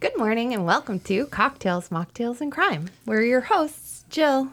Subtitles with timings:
[0.00, 2.88] Good morning and welcome to Cocktails, Mocktails, and Crime.
[3.04, 4.48] We're your hosts, Jill.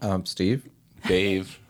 [0.00, 0.68] Um, Steve.
[1.06, 1.58] Dave.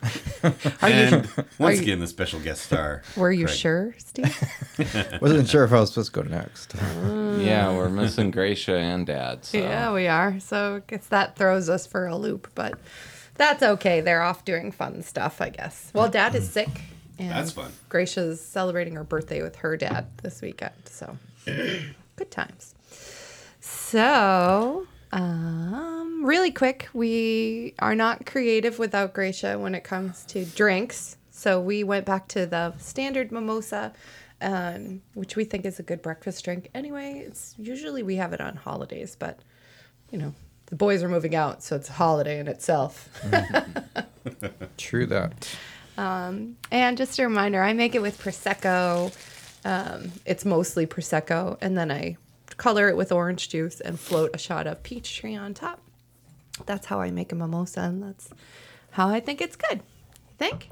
[0.83, 1.29] And
[1.59, 3.03] once you- again, the special guest star.
[3.17, 3.57] Were you Craig.
[3.59, 4.35] sure, Steve?
[5.21, 6.75] Wasn't sure if I was supposed to go next.
[6.75, 9.45] yeah, we're missing Gracia and Dad.
[9.45, 9.59] So.
[9.59, 10.41] yeah, we are.
[10.41, 12.79] So I guess that throws us for a loop, but
[13.35, 14.01] that's okay.
[14.01, 15.91] They're off doing fun stuff, I guess.
[15.95, 16.69] Well, Dad is sick.
[17.19, 17.71] And That's fun.
[17.91, 20.73] Gracia's celebrating her birthday with her dad this weekend.
[20.87, 21.19] So
[22.21, 22.75] good times.
[23.61, 31.17] So, um, really quick, we are not creative without Gracia when it comes to drinks.
[31.31, 33.95] So we went back to the standard mimosa,
[34.43, 36.69] um, which we think is a good breakfast drink.
[36.75, 39.41] Anyway, it's usually we have it on holidays, but
[40.11, 40.35] you know
[40.67, 43.09] the boys are moving out, so it's a holiday in itself.
[44.77, 45.49] True that.
[46.71, 49.11] And just a reminder, I make it with prosecco.
[49.65, 52.17] Um, it's mostly prosecco, and then I
[52.57, 55.81] color it with orange juice and float a shot of peach tree on top.
[56.67, 58.31] That's how I make a mimosa, and that's
[58.91, 59.79] how I think it's good.
[59.79, 60.71] You think?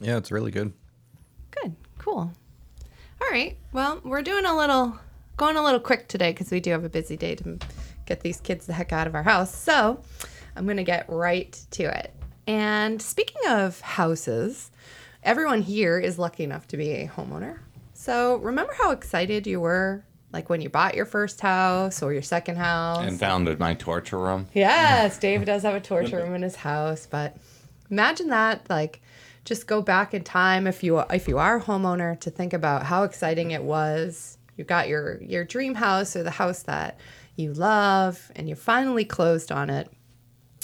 [0.00, 0.72] Yeah, it's really good.
[1.50, 2.32] Good, cool.
[3.20, 3.56] All right.
[3.72, 4.98] Well, we're doing a little,
[5.36, 7.58] going a little quick today because we do have a busy day to
[8.06, 9.54] get these kids the heck out of our house.
[9.54, 10.00] So
[10.56, 12.14] I'm going to get right to it.
[12.46, 14.70] And speaking of houses,
[15.22, 17.58] everyone here is lucky enough to be a homeowner.
[18.00, 22.22] So remember how excited you were, like when you bought your first house or your
[22.22, 23.06] second house?
[23.06, 24.46] And founded my torture room.
[24.54, 27.36] Yes, Dave does have a torture room in his house, but
[27.90, 29.02] imagine that like
[29.44, 32.84] just go back in time if you if you are a homeowner to think about
[32.84, 34.38] how exciting it was.
[34.56, 36.98] You got your your dream house or the house that
[37.36, 39.90] you love and you finally closed on it.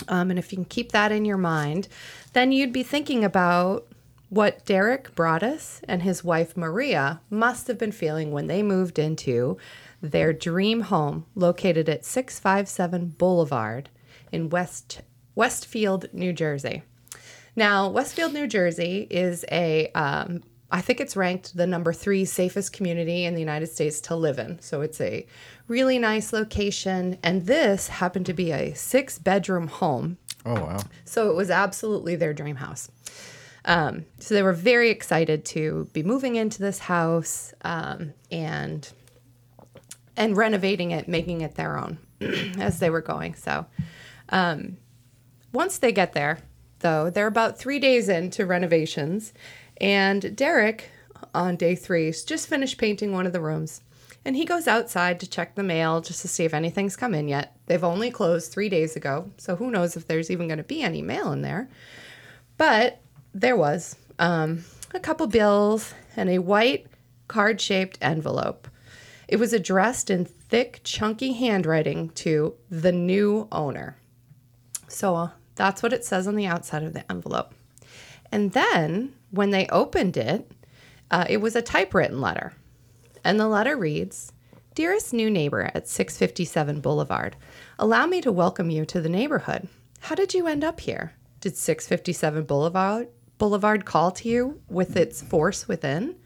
[0.09, 1.89] Um, and if you can keep that in your mind,
[2.33, 3.87] then you'd be thinking about
[4.29, 9.57] what Derek Broaddus and his wife Maria must have been feeling when they moved into
[10.03, 13.89] their dream home located at 657 Boulevard
[14.33, 15.03] in West
[15.35, 16.83] Westfield, New Jersey.
[17.55, 22.73] Now, Westfield, New Jersey is a, um, I think it's ranked the number three safest
[22.73, 24.61] community in the United States to live in.
[24.61, 25.27] So it's a
[25.69, 27.19] really nice location.
[27.23, 30.19] And this happened to be a six bedroom home.
[30.45, 30.81] Oh wow.
[31.05, 32.91] So it was absolutely their dream house.
[33.67, 38.89] Um, so they were very excited to be moving into this house um, and
[40.17, 41.99] and renovating it, making it their own
[42.59, 43.35] as they were going.
[43.35, 43.67] So
[44.31, 44.79] um,
[45.53, 46.39] once they get there,
[46.79, 49.35] though, they're about three days into renovations,
[49.79, 50.91] and Derek
[51.35, 53.83] on day three just finished painting one of the rooms.
[54.25, 57.29] And he goes outside to check the mail just to see if anything's come in
[57.29, 57.57] yet.
[57.67, 60.83] They've only closed three days ago, so who knows if there's even going to be
[60.83, 61.69] any mail in there.
[62.57, 63.01] But
[63.41, 64.65] there was um,
[64.95, 66.87] a couple bills and a white
[67.29, 68.67] card shaped envelope.
[69.29, 73.99] It was addressed in thick, chunky handwriting to the new owner.
[74.89, 77.53] So uh, that's what it says on the outside of the envelope.
[78.33, 80.51] And then when they opened it,
[81.11, 82.55] uh, it was a typewritten letter.
[83.23, 84.33] And the letter reads
[84.75, 87.37] Dearest new neighbor at 657 Boulevard,
[87.79, 89.69] allow me to welcome you to the neighborhood.
[90.01, 91.13] How did you end up here?
[91.41, 93.09] Did 657 Boulevard,
[93.39, 96.17] Boulevard call to you with its force within?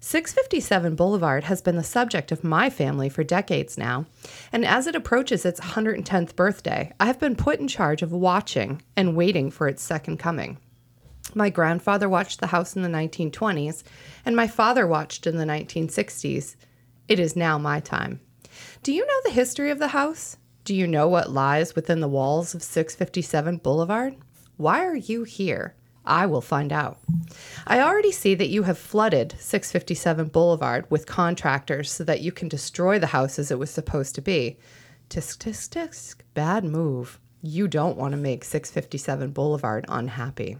[0.00, 4.04] 657 Boulevard has been the subject of my family for decades now,
[4.52, 8.82] and as it approaches its 110th birthday, I have been put in charge of watching
[8.96, 10.58] and waiting for its second coming.
[11.34, 13.84] My grandfather watched the house in the 1920s,
[14.26, 16.56] and my father watched in the 1960s.
[17.06, 18.20] It is now my time.
[18.82, 20.36] Do you know the history of the house?
[20.64, 24.16] Do you know what lies within the walls of 657 Boulevard?
[24.56, 25.76] Why are you here?
[26.04, 26.98] I will find out.
[27.66, 32.48] I already see that you have flooded 657 Boulevard with contractors so that you can
[32.48, 34.58] destroy the house as it was supposed to be.
[35.08, 36.16] Tisk, tisk, tisk.
[36.34, 37.18] Bad move.
[37.42, 40.58] You don't want to make 657 Boulevard unhappy.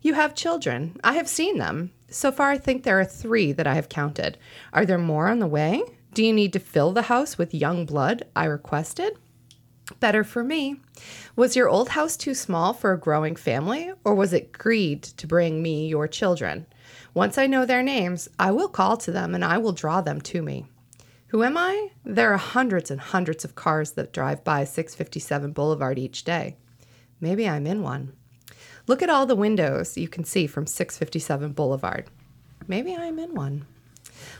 [0.00, 0.98] You have children.
[1.02, 1.92] I have seen them.
[2.08, 4.38] So far, I think there are three that I have counted.
[4.72, 5.82] Are there more on the way?
[6.14, 8.24] Do you need to fill the house with young blood?
[8.36, 9.16] I requested.
[10.00, 10.80] Better for me.
[11.36, 15.26] Was your old house too small for a growing family, or was it greed to
[15.26, 16.66] bring me your children?
[17.14, 20.20] Once I know their names, I will call to them and I will draw them
[20.22, 20.66] to me.
[21.28, 21.90] Who am I?
[22.04, 26.56] There are hundreds and hundreds of cars that drive by 657 Boulevard each day.
[27.20, 28.12] Maybe I'm in one.
[28.86, 32.10] Look at all the windows you can see from 657 Boulevard.
[32.66, 33.66] Maybe I'm in one.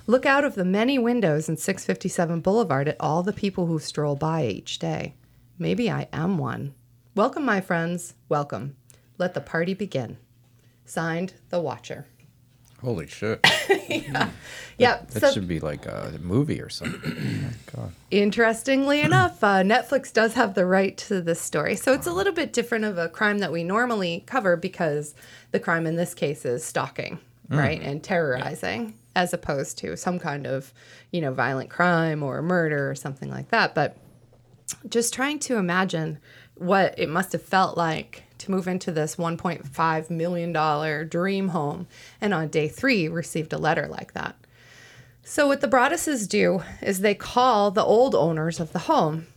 [0.06, 4.16] Look out of the many windows in 657 Boulevard at all the people who stroll
[4.16, 5.14] by each day.
[5.62, 6.74] Maybe I am one.
[7.14, 8.14] Welcome, my friends.
[8.28, 8.74] Welcome.
[9.16, 10.18] Let the party begin.
[10.84, 12.08] Signed, The Watcher.
[12.80, 13.46] Holy shit.
[13.88, 14.30] yeah.
[14.78, 15.10] Yep.
[15.12, 17.00] That so should be like a movie or something.
[17.76, 17.92] Oh my God.
[18.10, 21.76] Interestingly enough, uh, Netflix does have the right to this story.
[21.76, 25.14] So it's a little bit different of a crime that we normally cover because
[25.52, 27.80] the crime in this case is stalking, right?
[27.80, 30.72] And terrorizing as opposed to some kind of,
[31.12, 33.76] you know, violent crime or murder or something like that.
[33.76, 33.96] But
[34.88, 36.19] just trying to imagine
[36.54, 41.86] what it must have felt like to move into this $1.5 million dream home
[42.20, 44.36] and on day three received a letter like that.
[45.24, 49.28] So, what the Broadduses do is they call the old owners of the home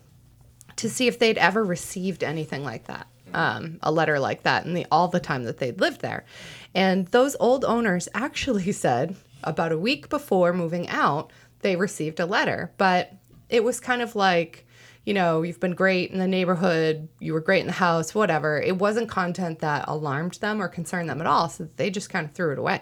[0.77, 4.73] to see if they'd ever received anything like that, um, a letter like that, in
[4.73, 6.25] the all the time that they'd lived there.
[6.73, 12.25] And those old owners actually said about a week before moving out, they received a
[12.25, 13.13] letter, but
[13.49, 14.64] it was kind of like,
[15.05, 18.59] you know, you've been great in the neighborhood, you were great in the house, whatever.
[18.59, 22.25] It wasn't content that alarmed them or concerned them at all, so they just kind
[22.25, 22.81] of threw it away.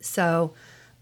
[0.00, 0.54] So,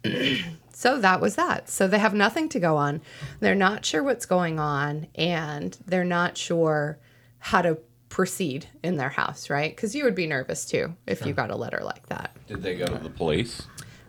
[0.73, 1.69] so that was that.
[1.69, 3.03] So they have nothing to go on.
[3.41, 6.99] They're not sure what's going on and they're not sure
[7.39, 7.79] how to
[8.09, 9.75] proceed in their house, right?
[9.75, 12.37] Because you would be nervous too if you got a letter like that.
[12.47, 13.63] Did they go to the police?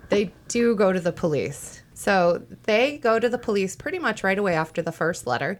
[0.09, 1.81] They do go to the police.
[1.95, 5.57] So they go to the police pretty much right away after the first letter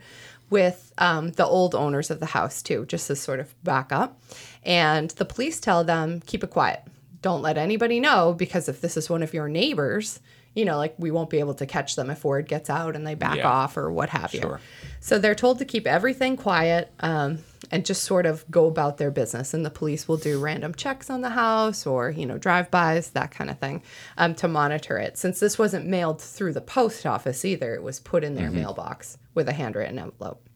[0.50, 4.21] with um, the old owners of the house, too, just as sort of backup.
[4.63, 6.81] And the police tell them, keep it quiet.
[7.21, 10.19] Don't let anybody know because if this is one of your neighbors,
[10.56, 13.06] you know, like we won't be able to catch them if word gets out and
[13.06, 13.50] they back Yeah.
[13.50, 14.57] off or what have you.
[15.02, 19.12] So they're told to keep everything quiet um, and just sort of go about their
[19.12, 19.54] business.
[19.54, 23.31] And the police will do random checks on the house or, you know, drive-bys, that
[23.31, 23.84] kind of thing,
[24.18, 25.18] um, to monitor it.
[25.18, 29.18] Since this wasn't mailed through the post office either, it was put in their mailbox
[29.34, 30.48] with a handwritten envelope.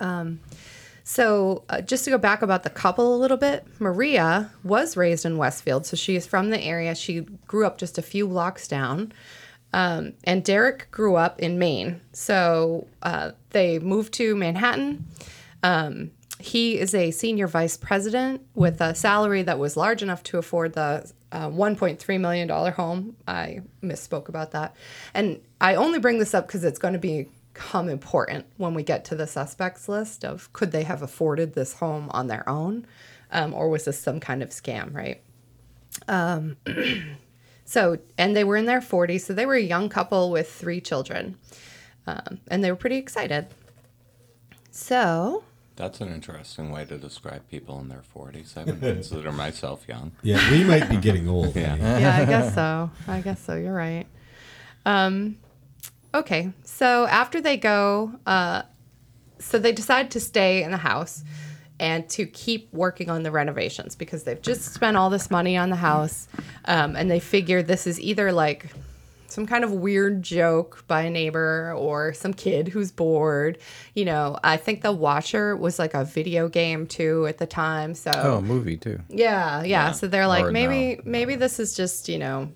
[0.00, 0.40] Um,
[1.08, 5.24] so uh, just to go back about the couple a little bit, Maria was raised
[5.24, 6.94] in Westfield, so she is from the area.
[6.94, 9.14] She grew up just a few blocks down.
[9.72, 12.02] Um, and Derek grew up in Maine.
[12.12, 15.06] So uh, they moved to Manhattan.
[15.62, 16.10] Um,
[16.40, 20.74] he is a senior vice president with a salary that was large enough to afford
[20.74, 23.16] the uh, $1.3 million home.
[23.26, 24.76] I misspoke about that.
[25.14, 27.00] And I only bring this up because it's going to
[27.58, 31.74] become important when we get to the suspects list of could they have afforded this
[31.74, 32.86] home on their own
[33.32, 35.20] um, or was this some kind of scam, right?
[37.64, 40.80] So, and they were in their 40s, so they were a young couple with three
[40.80, 41.36] children.
[42.06, 43.48] Um, and they were pretty excited.
[44.70, 45.44] So,
[45.76, 48.56] That's an interesting way to describe people in their 40s.
[48.56, 50.12] I would consider myself young.
[50.22, 51.54] Yeah, we might be getting old.
[51.56, 51.76] Yeah.
[51.76, 52.90] yeah, I guess so.
[53.06, 53.54] I guess so.
[53.54, 54.06] You're right.
[54.86, 55.36] Um,
[56.14, 58.62] okay, so after they go, uh,
[59.38, 61.22] so they decide to stay in the house
[61.80, 65.70] and to keep working on the renovations because they've just spent all this money on
[65.70, 66.26] the house,
[66.64, 68.66] um, and they figure this is either like
[69.28, 73.58] some kind of weird joke by a neighbor or some kid who's bored.
[73.94, 77.94] You know, I think the Watcher was like a video game too at the time.
[77.94, 78.98] So Oh, a movie too.
[79.10, 79.92] yeah, yeah.
[79.92, 81.02] So they're like, Or maybe, no.
[81.04, 82.50] maybe this is just you know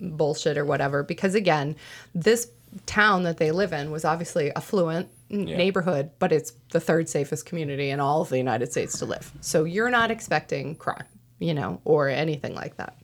[0.00, 1.02] bullshit or whatever.
[1.02, 1.74] Because again,
[2.14, 2.48] this
[2.86, 5.56] town that they live in was obviously affluent n- Yeah.
[5.56, 9.30] neighborhood, but it's the third safest community in all of the United States to live.
[9.40, 11.04] So you're not expecting crime,
[11.38, 12.96] you know, or anything like that.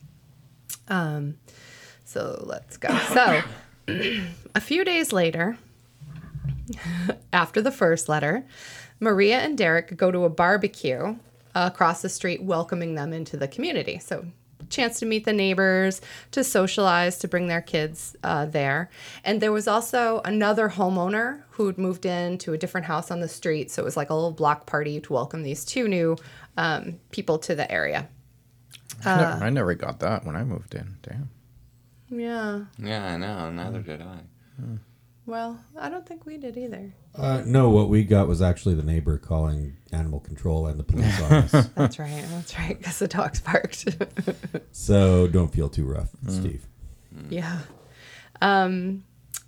[0.87, 1.37] Um,
[2.03, 2.89] so let's go.
[3.13, 3.41] So
[4.55, 5.57] a few days later,
[7.33, 8.45] after the first letter,
[8.99, 11.15] Maria and Derek go to a barbecue
[11.53, 13.99] across the street, welcoming them into the community.
[13.99, 14.25] So,
[14.69, 18.89] chance to meet the neighbors, to socialize, to bring their kids uh, there.
[19.23, 23.27] And there was also another homeowner who'd moved in to a different house on the
[23.27, 23.69] street.
[23.71, 26.17] So, it was like a little block party to welcome these two new
[26.57, 28.09] um, people to the area.
[29.05, 29.17] I, Uh.
[29.17, 30.97] never, I never got that when I moved in.
[31.03, 31.29] Damn.
[32.09, 32.65] Yeah.
[32.77, 33.51] Yeah, I know.
[33.51, 34.19] Neither did I.
[35.27, 36.93] Well, I don't think we did either.
[37.15, 41.19] Uh, no, what we got was actually the neighbor calling animal control and the police
[41.21, 41.51] on us.
[41.75, 42.23] That's right.
[42.29, 42.77] That's right.
[42.77, 43.87] Because the dogs barked.
[44.71, 46.67] So don't feel too rough, Steve.
[47.29, 47.59] Yeah.
[48.41, 49.03] Um,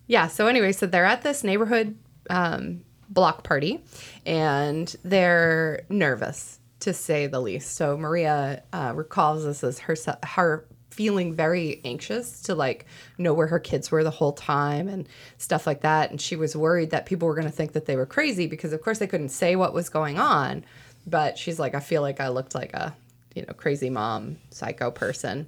[0.07, 0.27] yeah.
[0.27, 1.98] So anyway, so they're at this neighborhood
[2.29, 3.84] um, block party,
[4.25, 7.75] and they're nervous to say the least.
[7.75, 10.65] So Maria uh, recalls this as her her
[10.98, 12.88] feeling very anxious to like
[13.20, 16.10] know where her kids were the whole time and stuff like that.
[16.10, 18.74] And she was worried that people were going to think that they were crazy because,
[18.74, 20.66] of course, they couldn't say what was going on.
[21.06, 22.96] But she's like, I feel like I looked like a
[23.36, 25.48] you know crazy mom, psycho person.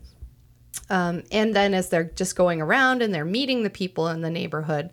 [0.91, 4.29] Um, and then as they're just going around and they're meeting the people in the
[4.29, 4.91] neighborhood,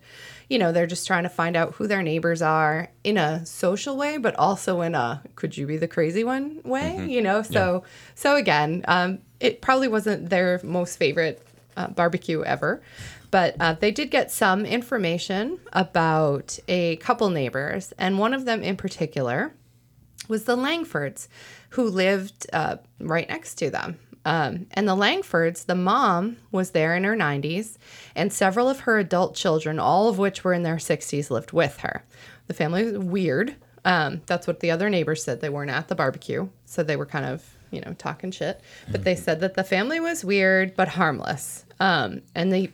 [0.49, 3.97] you know, they're just trying to find out who their neighbors are in a social
[3.97, 7.41] way, but also in a could you be the crazy one way, you know?
[7.41, 7.83] So,
[8.15, 12.81] so again, um, it probably wasn't their most favorite uh, barbecue ever.
[13.29, 18.63] But uh, they did get some information about a couple neighbors, and one of them
[18.63, 19.53] in particular
[20.27, 21.27] was the Langfords,
[21.71, 23.99] who lived uh, right next to them.
[24.25, 27.77] Um, and the Langfords, the mom was there in her 90s,
[28.15, 31.77] and several of her adult children, all of which were in their 60s, lived with
[31.77, 32.03] her.
[32.47, 33.55] The family was weird.
[33.85, 35.39] Um, that's what the other neighbors said.
[35.39, 38.61] They weren't at the barbecue, so they were kind of, you know, talking shit.
[38.91, 41.65] But they said that the family was weird but harmless.
[41.79, 42.71] Um, and they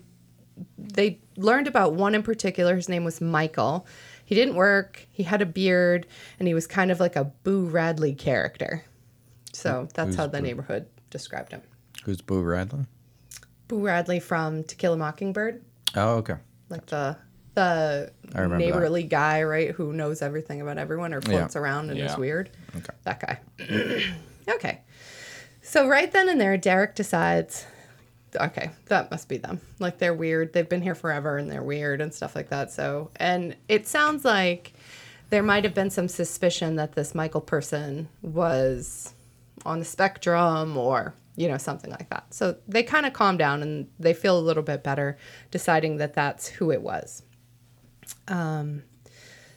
[0.77, 2.75] they learned about one in particular.
[2.75, 3.85] His name was Michael.
[4.25, 5.05] He didn't work.
[5.11, 6.07] He had a beard,
[6.39, 8.83] and he was kind of like a Boo Radley character.
[9.51, 10.43] So that's Who's how the Boo?
[10.43, 11.61] neighborhood described him.
[12.05, 12.85] Who's Boo Radley?
[13.67, 15.63] Boo Radley from To Kill a Mockingbird,
[15.95, 16.35] Oh, okay.
[16.69, 17.17] like the
[17.55, 18.71] the I remember that.
[18.71, 22.49] neighborly guy, right, who knows everything about everyone or floats around and is weird.
[22.75, 22.93] Okay.
[23.03, 23.39] That guy.
[24.55, 24.81] okay.
[25.63, 27.65] So right then and there, Derek decides,
[28.35, 29.61] okay, that must be them.
[29.79, 30.51] Like they're weird.
[30.53, 32.71] They've been here forever and they're weird and stuff like that.
[32.71, 34.73] So, and it sounds like
[35.29, 39.13] there might have been some suspicion that this Michael person was
[39.65, 42.31] on the spectrum or you know something like that.
[42.33, 45.17] So they kind of calm down and they feel a little bit better,
[45.49, 47.23] deciding that that's who it was.
[48.27, 48.83] Um,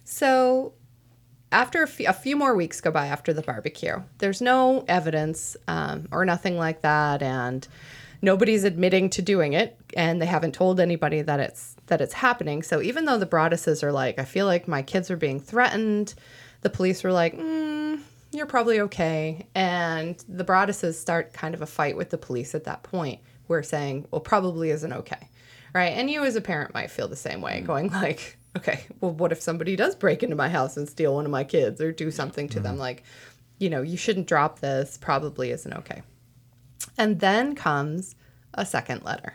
[0.05, 0.73] so
[1.53, 5.57] after a few, a few more weeks go by after the barbecue, there's no evidence
[5.69, 7.67] um, or nothing like that, and
[8.23, 12.63] nobody's admitting to doing it, and they haven't told anybody that it's that it's happening.
[12.63, 16.15] So even though the Broadduses are like, I feel like my kids are being threatened,
[16.63, 18.01] the police were like, mm,
[18.33, 22.65] you're probably okay, and the Broadduses start kind of a fight with the police at
[22.65, 23.21] that point.
[23.49, 25.29] We're saying, well, probably isn't okay,
[25.73, 25.93] right?
[25.93, 29.33] And you as a parent might feel the same way, going like, okay, well, what
[29.33, 32.11] if somebody does break into my house and steal one of my kids or do
[32.11, 32.73] something to them?
[32.73, 32.81] Mm-hmm.
[32.81, 33.05] Like,
[33.59, 36.03] you know, you shouldn't drop this, probably isn't okay.
[36.99, 38.17] And then comes
[38.55, 39.35] a second letter.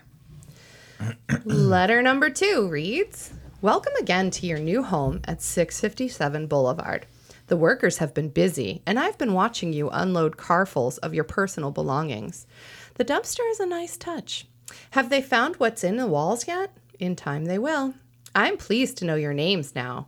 [1.45, 7.05] letter number two reads Welcome again to your new home at 657 Boulevard.
[7.47, 11.69] The workers have been busy, and I've been watching you unload carfuls of your personal
[11.69, 12.47] belongings.
[12.95, 14.47] The dumpster is a nice touch.
[14.91, 16.71] Have they found what's in the walls yet?
[16.97, 17.93] In time they will.
[18.35, 20.07] I'm pleased to know your names now.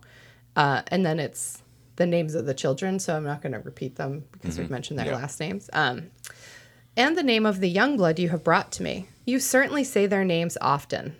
[0.56, 1.62] Uh, and then it's
[1.96, 4.98] the names of the children, so I'm not going to repeat them because we've mentioned
[4.98, 5.16] their Yeah.
[5.16, 5.68] last names.
[5.72, 6.10] Um,
[6.96, 9.08] and the name of the young blood you have brought to me.
[9.24, 11.16] You certainly say their names often.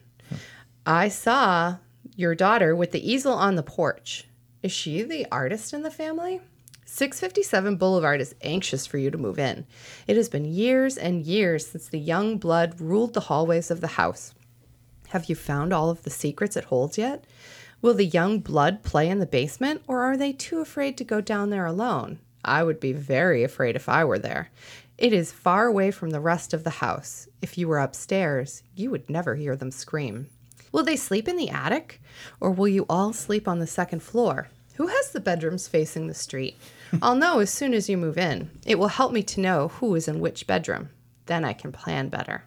[0.86, 1.76] I saw
[2.16, 4.26] your daughter with the easel on the porch.
[4.62, 6.40] Is she the artist in the family?
[6.86, 9.66] 657 Boulevard is anxious for you to move in.
[10.06, 13.88] It has been years and years since the young blood ruled the hallways of the
[13.88, 14.34] house.
[15.14, 17.22] Have you found all of the secrets it holds yet?
[17.80, 21.20] Will the young blood play in the basement, or are they too afraid to go
[21.20, 22.18] down there alone?
[22.44, 24.50] I would be very afraid if I were there.
[24.98, 27.28] It is far away from the rest of the house.
[27.40, 30.30] If you were upstairs, you would never hear them scream.
[30.72, 32.02] Will they sleep in the attic,
[32.40, 34.48] or will you all sleep on the second floor?
[34.74, 36.56] Who has the bedrooms facing the street?
[37.00, 38.50] I'll know as soon as you move in.
[38.66, 40.88] It will help me to know who is in which bedroom.
[41.26, 42.42] Then I can plan better.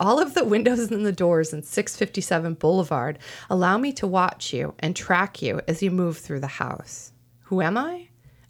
[0.00, 3.18] All of the windows and the doors in 657 Boulevard
[3.50, 7.12] allow me to watch you and track you as you move through the house.
[7.42, 8.08] Who am I?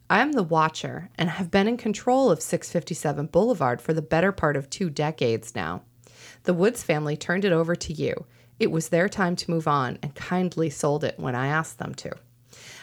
[0.09, 4.31] I am the watcher and have been in control of 657 Boulevard for the better
[4.31, 5.83] part of two decades now.
[6.45, 8.27] The Woods family turned it over to you.
[8.61, 11.97] It was their time to move on and kindly sold it when I asked them
[11.97, 12.13] to.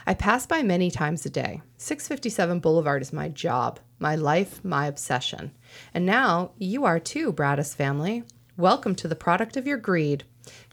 [0.06, 1.62] I pass by many times a day.
[1.78, 5.52] 657 Boulevard is my job, my life, my obsession.
[5.94, 8.24] And now you are too, Braddis family.
[8.58, 10.24] Welcome to the product of your greed.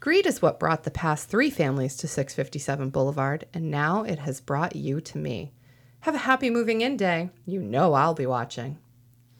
[0.01, 4.41] Greed is what brought the past three families to 657 Boulevard, and now it has
[4.41, 5.53] brought you to me.
[5.99, 7.29] Have a happy moving in day.
[7.45, 8.79] You know I'll be watching.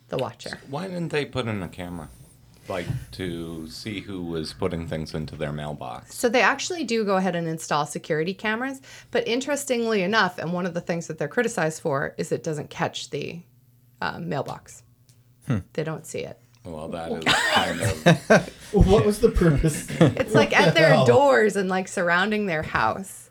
[0.10, 0.60] The Watcher.
[0.70, 2.08] Why didn't they put in a camera?
[2.70, 6.14] Like to see who was putting things into their mailbox.
[6.14, 10.68] So they actually do go ahead and install security cameras, but interestingly enough, and one
[10.68, 13.42] of the things that they're criticized for is it doesn't catch the
[14.02, 14.84] uh, mailbox.
[15.74, 16.40] They don't see it.
[16.66, 18.52] Well, that is kind of.
[18.76, 19.88] What was the purpose?
[20.02, 21.06] It's like at their hell?
[21.06, 23.30] doors and like surrounding their house,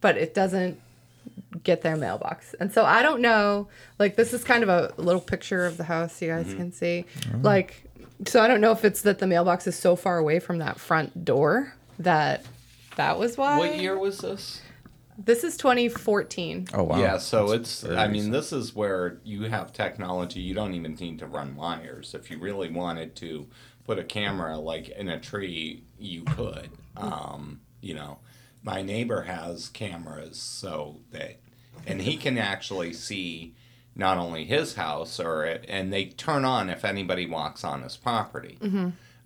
[0.00, 0.80] but it doesn't
[1.64, 2.54] get their mailbox.
[2.60, 3.66] And so I don't know.
[3.98, 6.56] Like this is kind of a little picture of the house you guys mm-hmm.
[6.56, 7.04] can see.
[7.34, 7.38] Oh.
[7.38, 7.82] Like
[8.26, 10.78] so I don't know if it's that the mailbox is so far away from that
[10.78, 12.44] front door that
[12.96, 13.58] that was why.
[13.58, 14.62] What year was this?
[15.18, 16.68] This is 2014.
[16.74, 16.98] Oh wow.
[16.98, 17.82] Yeah, so it's.
[17.82, 18.32] very I mean, recent.
[18.32, 20.40] this is where you have technology.
[20.40, 22.14] You don't even need to run wires.
[22.14, 23.46] If you really wanted to
[23.84, 26.70] put a camera like in a tree, you could.
[26.96, 28.18] Um, you know,
[28.62, 31.40] my neighbor has cameras, so that,
[31.86, 33.54] and he can actually see
[33.94, 38.58] not only his house or and they turn on if anybody walks on his property.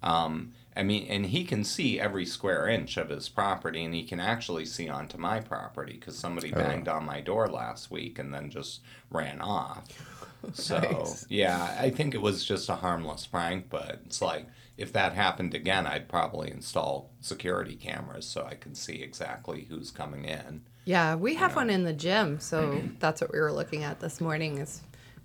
[0.03, 4.03] Um, I mean, and he can see every square inch of his property, and he
[4.03, 8.19] can actually see onto my property because somebody oh, banged on my door last week
[8.19, 9.87] and then just ran off.
[10.55, 11.27] So Nice.
[11.29, 14.47] yeah, I think it was just a harmless prank, but it's like
[14.79, 19.91] if that happened again, I'd probably install security cameras so I can see exactly who's
[19.91, 20.63] coming in.
[20.87, 24.19] Yeah, we have one in the gym, so that's what we were looking at this
[24.19, 24.57] morning.
[24.57, 24.81] Is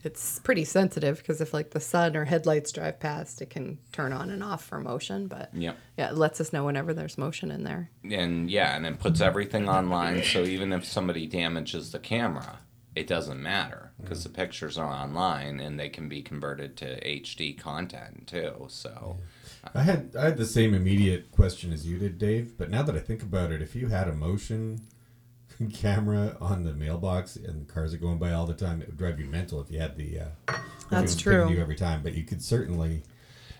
[0.05, 4.13] it's pretty sensitive because if like the sun or headlights drive past, it can turn
[4.13, 5.27] on and off for motion.
[5.27, 5.77] But Yep.
[5.97, 7.89] yeah, it lets us know whenever there's motion in there.
[8.09, 10.23] and yeah, and it puts everything online.
[10.23, 12.59] So even if somebody damages the camera,
[12.95, 17.57] it doesn't matter because the pictures are online and they can be converted to HD
[17.57, 18.67] content too.
[18.69, 19.17] So
[19.73, 22.57] I had I had the same immediate question as you did, Dave.
[22.57, 24.81] But now that I think about it, if you had a motion
[25.73, 29.19] camera on the mailbox and cars are going by all the time, it would drive
[29.19, 30.19] you mental if you had the.
[30.47, 30.53] Uh,
[30.89, 31.49] That's true.
[31.49, 33.03] You every time, but you could certainly,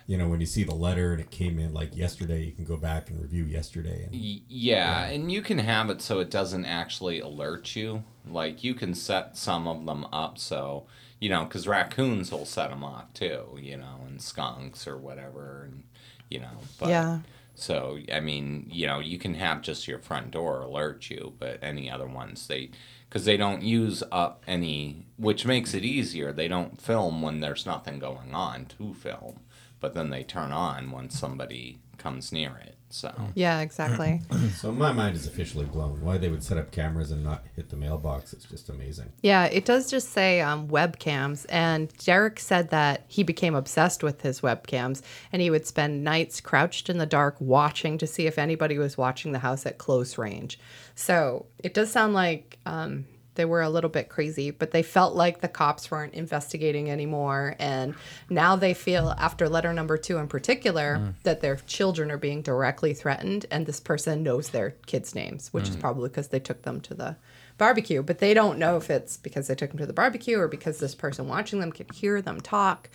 [0.08, 2.66] you know, when you see the letter and it came in like yesterday, you can
[2.66, 4.04] go back and review yesterday.
[4.04, 8.04] And, y- yeah, and you can have it so it doesn't actually alert you.
[8.28, 10.86] Like you can set some of them up so
[11.20, 13.58] you know because raccoons will set them off too.
[13.62, 15.84] You know, and skunks or whatever, and
[16.30, 16.58] you know.
[16.80, 17.20] But, Yeah.
[17.56, 21.60] So I mean, you know, you can have just your front door alert you, but
[21.62, 22.72] any other ones they
[23.10, 26.34] because they don't use up any, which makes it easier.
[26.34, 29.40] They don't film when there's nothing going on to film,
[29.80, 32.75] but then they turn on when somebody comes near it.
[32.96, 34.22] So Yeah, exactly.
[34.56, 36.02] so my mind is officially blown.
[36.02, 38.32] Why they would set up cameras and not hit the mailbox?
[38.32, 39.12] It's just amazing.
[39.22, 41.46] Yeah, it does just say um, webcams.
[41.50, 45.02] And Derek said that he became obsessed with his webcams
[45.34, 48.98] and he would spend nights crouched in the dark watching to see if anybody was
[48.98, 50.58] watching the house at close range.
[50.96, 55.16] So it does sound like um, they were a little bit crazy, but they felt
[55.16, 57.56] like the cops weren't investigating anymore.
[57.60, 57.96] And
[58.30, 61.14] now they feel, after letter number two in particular, mm.
[61.24, 63.46] that their children are being directly threatened.
[63.52, 65.82] And this person knows their kids' names, which is mm.
[65.82, 67.16] probably because they took them to the
[67.58, 68.02] barbecue.
[68.02, 70.80] But they don't know if it's because they took them to the barbecue or because
[70.80, 72.90] this person watching them could hear them talk.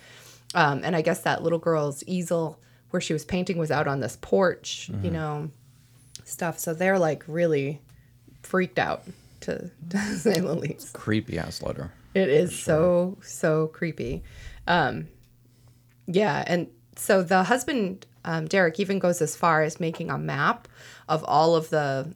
[0.53, 4.01] Um, and I guess that little girl's easel where she was painting was out on
[4.01, 5.13] this porch, you mm-hmm.
[5.13, 5.51] know,
[6.25, 6.59] stuff.
[6.59, 7.81] So they're like really
[8.43, 9.03] freaked out,
[9.41, 10.93] to, to say the least.
[10.93, 11.91] Creepy ass letter.
[12.13, 14.23] It is so so creepy.
[14.67, 15.07] Um,
[16.07, 20.67] yeah, and so the husband um, Derek even goes as far as making a map
[21.07, 22.13] of all of the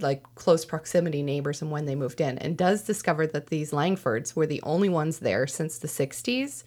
[0.00, 4.34] like close proximity neighbors and when they moved in, and does discover that these Langfords
[4.34, 6.64] were the only ones there since the '60s,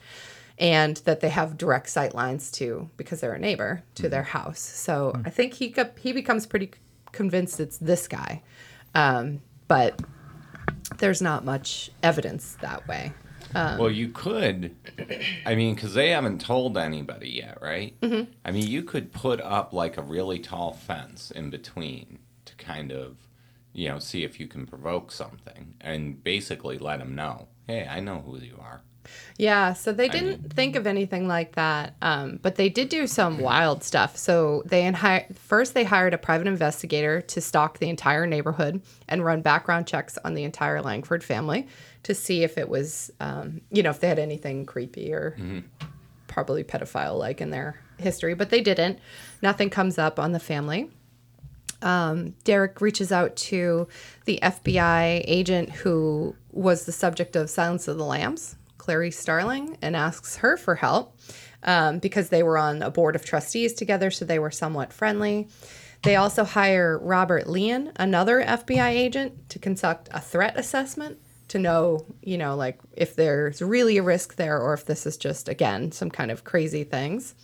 [0.57, 4.59] and that they have direct sight lines to because they're a neighbor to their house.
[4.59, 6.71] So I think he he becomes pretty
[7.11, 8.41] convinced it's this guy,
[8.95, 10.01] um, but
[10.97, 13.13] there's not much evidence that way.
[13.53, 14.75] Well, you could.
[15.45, 17.97] I mean, because they haven't told anybody yet, right?
[18.01, 18.31] Mm-hmm.
[18.43, 22.91] I mean, you could put up like a really tall fence in between to kind
[22.91, 23.15] of,
[23.71, 28.01] you know, see if you can provoke something and basically let them know, hey, I
[28.01, 28.81] know who you are.
[29.37, 33.39] Yeah, so they didn't think of anything like that, um, but they did do some
[33.39, 34.15] wild stuff.
[34.17, 38.81] So they in hi- first they hired a private investigator to stalk the entire neighborhood
[39.07, 41.67] and run background checks on the entire Langford family
[42.03, 45.35] to see if it was, um, you know, if they had anything creepy or
[46.27, 48.99] probably pedophile like in their history, but they didn't.
[49.41, 50.89] Nothing comes up on the family.
[51.81, 53.87] Um, Derek reaches out to
[54.25, 59.95] the FBI agent who was the subject of Silence of the Lambs, Clarice Starling, and
[59.95, 61.15] asks her for help
[61.61, 65.47] um, because they were on a board of trustees together, so they were somewhat friendly.
[66.01, 72.07] They also hire Robert Leon, another FBI agent, to conduct a threat assessment to know,
[72.23, 75.91] you know, like if there's really a risk there or if this is just, again,
[75.91, 77.35] some kind of crazy things.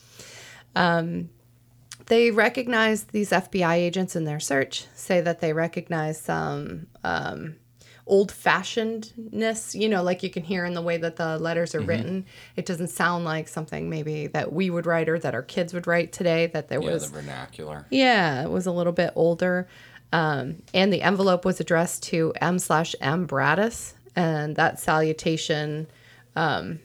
[2.08, 7.58] They recognize these FBI agents in their search, say that they recognize some um,
[8.08, 11.82] old fashionedness, you know, like you can hear in the way that the letters are
[11.82, 12.26] written.
[12.56, 15.88] It doesn't sound like something maybe that we would write or that our kids would
[15.88, 17.12] write today, that there Yeah, was.
[17.12, 17.86] the vernacular.
[17.90, 19.68] Yeah, it was a little bit older.
[20.14, 23.94] Um, and the envelope was addressed to M slash M Bradis.
[24.16, 25.88] And that salutation
[26.36, 26.80] um,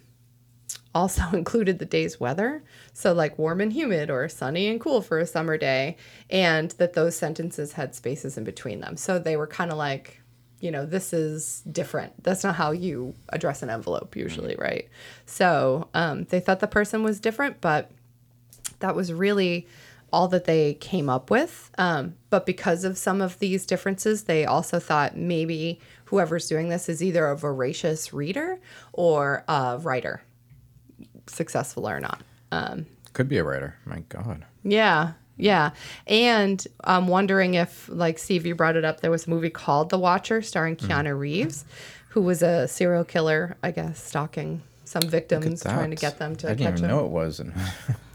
[0.94, 2.64] also included the day's weather.
[2.92, 5.96] So, like warm and humid or sunny and cool for a summer day.
[6.30, 8.96] And that those sentences had spaces in between them.
[8.96, 10.20] So they were kind of like,
[10.62, 12.22] you know, this is different.
[12.22, 14.88] That's not how you address an envelope usually, right?
[15.27, 17.90] So um, they thought the person was different, but
[18.79, 19.66] that was really
[20.12, 21.68] all that they came up with.
[21.79, 26.88] Um, but because of some of these differences, they also thought maybe whoever's doing this
[26.88, 28.61] is either a voracious reader
[28.92, 30.22] or a writer,
[31.27, 32.22] successful or not.
[32.53, 33.75] Um, Could be a writer.
[33.85, 34.44] My God.
[34.62, 35.14] yeah.
[35.42, 35.70] Yeah.
[36.07, 39.90] And I'm wondering if, like Steve, you brought it up, there was a movie called
[39.90, 40.87] The Watcher starring Mm.
[40.88, 41.64] Keanu Reeves,
[42.11, 46.46] who was a serial killer, I guess, stalking some victims, trying to get them to
[46.48, 46.96] I didn't catch even him.
[46.96, 47.40] know it was.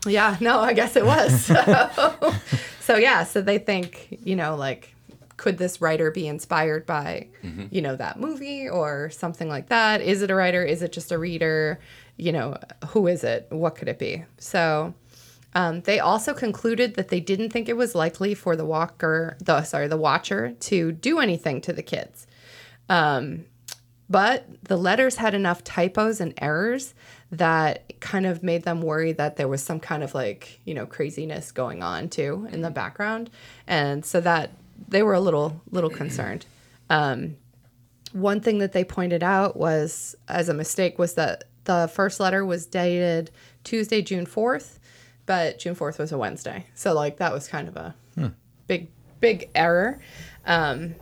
[0.06, 1.52] Yeah, no, I guess it was.
[1.52, 2.34] So,
[2.80, 4.96] so yeah, so they think, you know, like,
[5.36, 7.28] could this writer be inspired by,
[7.72, 10.00] you know, that movie or something like that?
[10.00, 10.64] Is it a writer?
[10.64, 11.80] Is it just a reader?
[12.16, 13.48] You know, who is it?
[13.50, 14.24] What could it be?
[14.38, 14.94] So
[15.54, 19.64] um, they also concluded that they didn't think it was likely for the walker, the
[19.64, 22.28] sorry, the watcher to do anything to the kids.
[22.90, 23.46] Um,
[24.10, 26.94] but the letters had enough typos and errors
[27.32, 30.86] that kind of made them worry that there was some kind of like, you know,
[30.86, 33.30] craziness going on too in the background.
[33.68, 34.52] And so that
[34.88, 36.46] they were a little little concerned.
[36.90, 37.36] Um,
[38.14, 42.46] one thing that they pointed out was as a mistake was that the first letter
[42.46, 43.30] was dated
[43.66, 44.80] Tuesday, June 4th,
[45.28, 46.66] but June 4th was a Wednesday.
[46.74, 47.94] So like that was kind of a
[48.66, 50.00] big big error.
[50.46, 50.96] Um,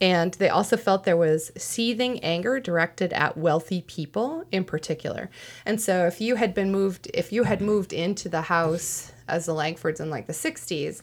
[0.00, 5.28] and they also felt there was seething anger directed at wealthy people in particular.
[5.66, 9.46] And so if you had been moved if you had moved into the house as
[9.46, 11.02] the Langfords in like the 60s,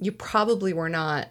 [0.00, 1.28] you probably were not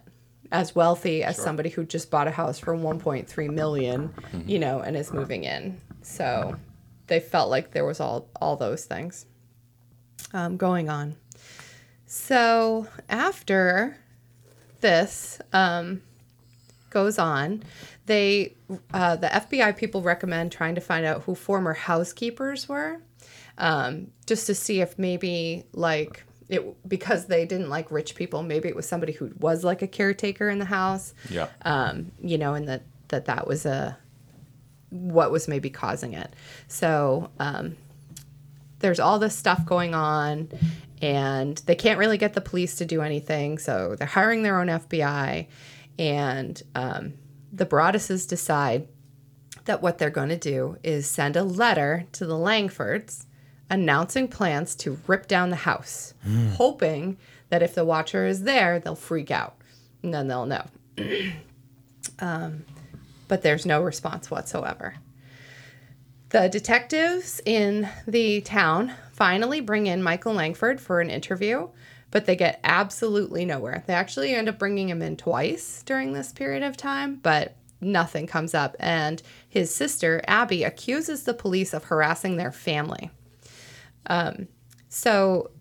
[0.51, 4.13] as wealthy as somebody who just bought a house for 1.3 million,
[4.45, 5.81] you know, and is moving in.
[6.03, 6.55] So
[7.07, 9.25] they felt like there was all all those things
[10.33, 11.15] um, going on.
[12.05, 13.97] So after
[14.81, 16.01] this um,
[16.89, 17.63] goes on,
[18.05, 18.53] they
[18.93, 23.01] uh, the FBI people recommend trying to find out who former housekeepers were,
[23.57, 28.69] um, just to see if maybe like it because they didn't like rich people, maybe
[28.69, 31.13] it was somebody who was like a caretaker in the house.
[31.29, 31.47] Yeah.
[31.63, 33.97] Um, you know, and that that that was a
[34.89, 36.33] what was maybe causing it.
[36.67, 37.75] So um,
[38.85, 40.47] there's all this stuff going on,
[41.01, 43.57] and they can't really get the police to do anything.
[43.57, 45.47] So they're hiring their own FBI,
[45.97, 47.13] and um,
[47.51, 48.87] the Broadduses decide
[49.65, 53.25] that what they're going to do is send a letter to the Langfords
[53.71, 56.13] announcing plans to rip down the house,
[56.53, 57.17] hoping
[57.49, 59.55] that if the watcher is there, they'll freak out
[60.03, 60.65] and then they'll know.
[62.19, 62.63] um,
[63.27, 64.93] but there's no response whatsoever.
[66.29, 71.69] The detectives in the town finally bring in Michael Langford for an interview,
[72.11, 73.83] but they get absolutely nowhere.
[73.85, 78.25] They actually end up bringing him in twice during this period of time, but nothing
[78.27, 78.75] comes up.
[78.79, 83.11] And his sister, Abby, accuses the police of harassing their family.
[84.07, 84.47] Um,
[84.89, 85.51] so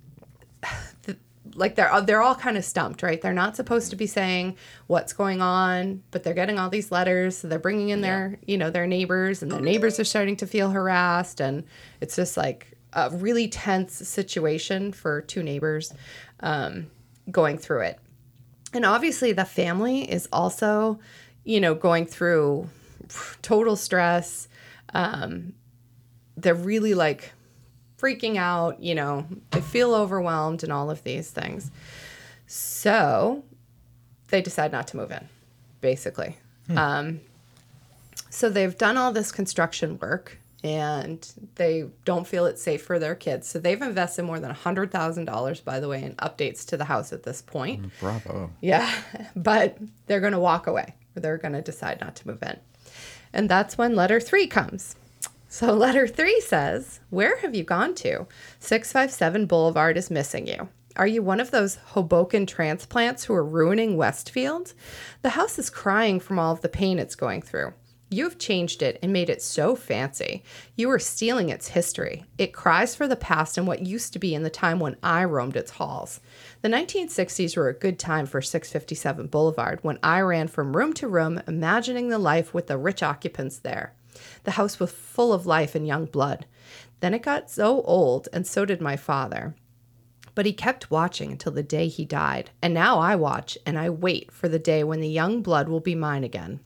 [1.55, 3.21] like they're they're all kind of stumped, right?
[3.21, 7.39] They're not supposed to be saying what's going on, but they're getting all these letters.
[7.39, 10.47] So they're bringing in their you know their neighbors, and their neighbors are starting to
[10.47, 11.65] feel harassed, and
[12.01, 15.93] it's just like a really tense situation for two neighbors
[16.41, 16.87] um,
[17.31, 17.99] going through it.
[18.73, 20.99] And obviously, the family is also,
[21.45, 22.69] you know, going through
[23.43, 24.49] total stress.
[24.93, 25.55] Um,
[26.37, 27.33] they're really like
[28.05, 31.71] freaking out, you know, they feel overwhelmed and all of these things.
[32.47, 33.45] So
[34.29, 35.27] they decide not to move in,
[35.81, 36.37] basically.
[36.77, 37.21] Um,
[38.31, 43.15] so they've done all this construction work and they don't feel it's safe for their
[43.15, 43.47] kids.
[43.47, 47.23] So they've invested more than $100,000, by the way, in updates to the house at
[47.23, 47.91] this point.
[48.01, 48.51] bravo.
[48.61, 48.91] Yeah,
[49.37, 52.59] but they're going to walk away or they're going to decide not to move in.
[53.33, 54.97] And that's when letter three comes.
[55.55, 58.27] So, letter three says, Where have you gone to?
[58.59, 60.69] 657 Boulevard is missing you.
[60.97, 64.75] Are you one of those Hoboken transplants who are ruining Westfield?
[65.23, 67.73] The house is crying from all of the pain it's going through.
[68.11, 70.43] You have changed it and made it so fancy.
[70.75, 72.25] You are stealing its history.
[72.37, 75.23] It cries for the past and what used to be in the time when I
[75.23, 76.19] roamed its halls.
[76.63, 81.07] The 1960s were a good time for 657 Boulevard when I ran from room to
[81.07, 83.95] room, imagining the life with the rich occupants there.
[84.45, 86.47] The house was full of life and young blood.
[87.01, 89.55] Then it got so old, and so did my father.
[90.35, 93.91] But he kept watching until the day he died, and now I watch and I
[93.91, 96.61] wait for the day when the young blood will be mine again.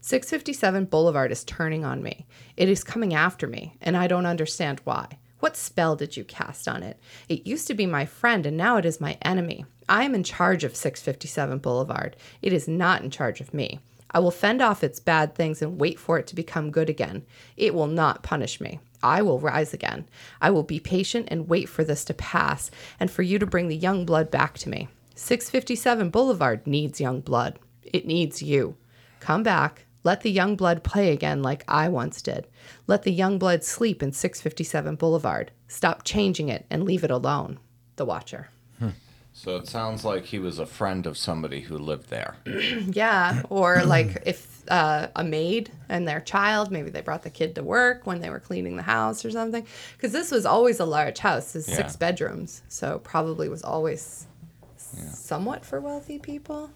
[0.00, 2.26] 657 Boulevard is turning on me.
[2.56, 5.18] It is coming after me, and I don't understand why.
[5.38, 6.98] What spell did you cast on it?
[7.28, 9.64] It used to be my friend, and now it is my enemy.
[9.88, 12.16] I am in charge of 657 Boulevard.
[12.40, 13.80] It is not in charge of me.
[14.14, 17.24] I will fend off its bad things and wait for it to become good again.
[17.56, 18.80] It will not punish me.
[19.02, 20.06] I will rise again.
[20.40, 22.70] I will be patient and wait for this to pass
[23.00, 24.88] and for you to bring the young blood back to me.
[25.14, 27.58] 657 Boulevard needs young blood.
[27.82, 28.76] It needs you.
[29.20, 29.86] Come back.
[30.04, 32.48] Let the young blood play again like I once did.
[32.86, 35.52] Let the young blood sleep in 657 Boulevard.
[35.68, 37.58] Stop changing it and leave it alone.
[37.96, 38.48] The Watcher.
[39.42, 42.36] So it sounds like he was a friend of somebody who lived there.
[42.92, 47.56] Yeah, or like if uh, a maid and their child, maybe they brought the kid
[47.56, 49.66] to work when they were cleaning the house or something.
[49.96, 54.28] Because this was always a large house, it's six bedrooms, so probably was always
[54.76, 56.70] somewhat for wealthy people.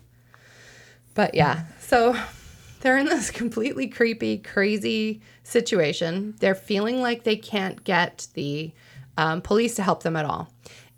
[1.14, 2.20] But yeah, so
[2.80, 6.34] they're in this completely creepy, crazy situation.
[6.40, 8.72] They're feeling like they can't get the
[9.16, 10.50] um, police to help them at all.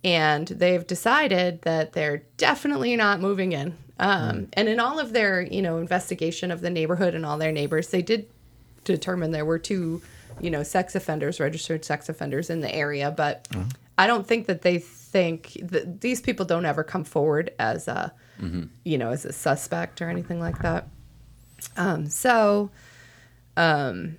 [0.05, 3.77] And they've decided that they're definitely not moving in.
[3.99, 7.51] Um, And in all of their, you know, investigation of the neighborhood and all their
[7.53, 8.27] neighbors, they did
[8.85, 10.01] determine there were two,
[10.41, 13.11] you know, sex offenders, registered sex offenders in the area.
[13.11, 13.49] But
[13.99, 18.13] I don't think that they think that these people don't ever come forward as a,
[18.85, 20.87] you know, as a suspect or anything like that.
[21.77, 22.71] Um, so,
[23.57, 24.17] um,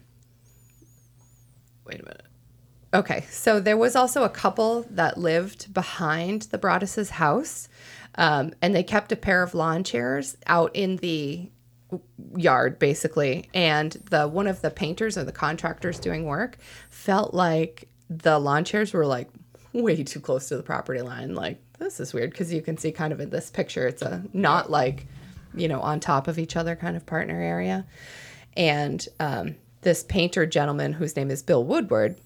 [1.86, 2.26] wait a minute.
[2.94, 7.70] Okay, so there was also a couple that lived behind the Broaddus's house,
[8.16, 11.52] um, and they kept a pair of lawn chairs out in the
[12.36, 13.48] yard, basically.
[13.54, 16.58] And the one of the painters or the contractors doing work
[16.90, 19.30] felt like the lawn chairs were like
[19.72, 21.36] way too close to the property line.
[21.36, 24.24] Like this is weird because you can see kind of in this picture, it's a
[24.34, 25.06] not like
[25.54, 27.86] you know on top of each other kind of partner area.
[28.58, 32.20] And um, this painter gentleman whose name is Bill Woodward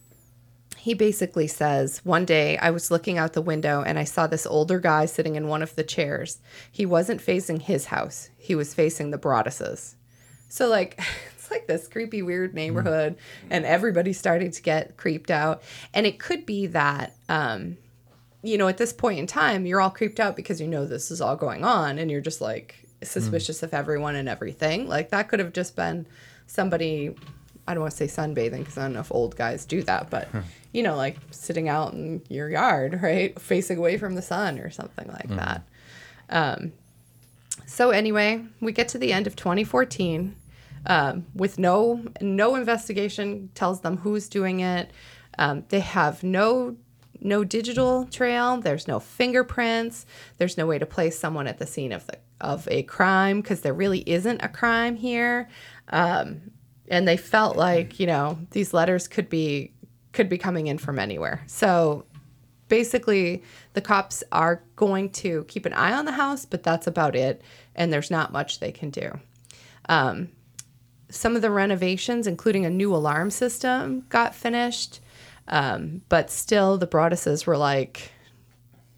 [0.83, 4.45] he basically says one day i was looking out the window and i saw this
[4.45, 6.39] older guy sitting in one of the chairs.
[6.69, 8.29] He wasn't facing his house.
[8.37, 9.95] He was facing the broadduses
[10.53, 10.99] so like
[11.35, 13.15] it's like this creepy weird neighborhood
[13.49, 15.63] and everybody's starting to get creeped out.
[15.95, 17.77] And it could be that um
[18.43, 21.09] you know at this point in time you're all creeped out because you know this
[21.09, 24.87] is all going on and you're just like suspicious of everyone and everything.
[24.87, 26.05] Like that could have just been
[26.45, 27.15] somebody
[27.67, 30.09] I don't want to say sunbathing because I don't know if old guys do that,
[30.09, 30.27] but
[30.73, 34.69] you know, like sitting out in your yard, right, facing away from the sun or
[34.69, 35.63] something like that.
[36.29, 36.73] Um,
[37.65, 40.35] so anyway, we get to the end of 2014
[40.85, 44.91] um, with no no investigation tells them who's doing it.
[45.37, 46.75] Um, they have no
[47.21, 48.57] no digital trail.
[48.57, 50.05] There's no fingerprints.
[50.37, 53.61] There's no way to place someone at the scene of the of a crime because
[53.61, 55.49] there really isn't a crime here.
[55.89, 56.51] Um,
[56.89, 59.71] and they felt like you know these letters could be
[60.11, 61.41] could be coming in from anywhere.
[61.47, 62.05] So
[62.69, 63.43] basically
[63.73, 67.41] the cops are going to keep an eye on the house, but that's about it.
[67.75, 69.19] And there's not much they can do.
[69.89, 70.29] Um,
[71.09, 74.99] some of the renovations, including a new alarm system, got finished.
[75.47, 78.11] Um, but still, the Broadduses were like,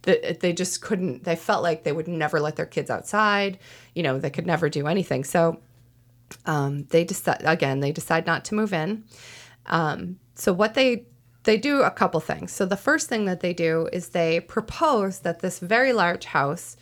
[0.04, 3.58] th- they just couldn't, they felt like they would never let their kids outside.
[3.94, 5.24] You know, they could never do anything.
[5.24, 5.60] So
[6.46, 9.04] um, they decide, again, they decide not to move in.
[9.68, 11.06] Um, so what they
[11.46, 12.52] they do a couple things.
[12.52, 16.76] So the first thing that they do is they propose that this very large house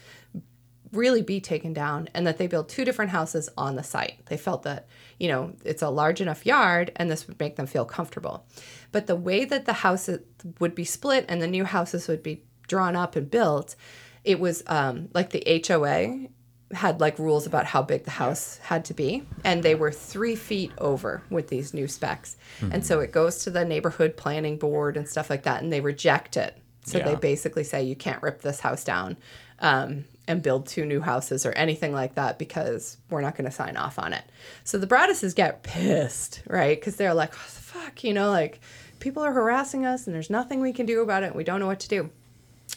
[0.93, 4.25] really be taken down and that they build two different houses on the site.
[4.27, 4.87] They felt that,
[5.19, 8.45] you know, it's a large enough yard and this would make them feel comfortable.
[8.91, 10.21] But the way that the houses
[10.59, 13.75] would be split and the new houses would be drawn up and built,
[14.23, 16.29] it was um, like the HOA
[16.73, 20.35] had like rules about how big the house had to be and they were three
[20.35, 22.37] feet over with these new specs.
[22.71, 25.81] And so it goes to the neighborhood planning board and stuff like that and they
[25.81, 26.57] reject it.
[26.85, 29.15] So they basically say you can't rip this house down
[29.59, 33.55] um, and build two new houses or anything like that because we're not going to
[33.55, 34.23] sign off on it.
[34.63, 36.77] So the Broadduses get pissed right?
[36.79, 38.59] Because they're like oh, fuck you know like
[38.99, 41.67] people are harassing us and there's nothing we can do about it we don't know
[41.67, 42.09] what to do.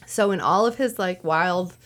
[0.06, 1.76] So in all of his like wild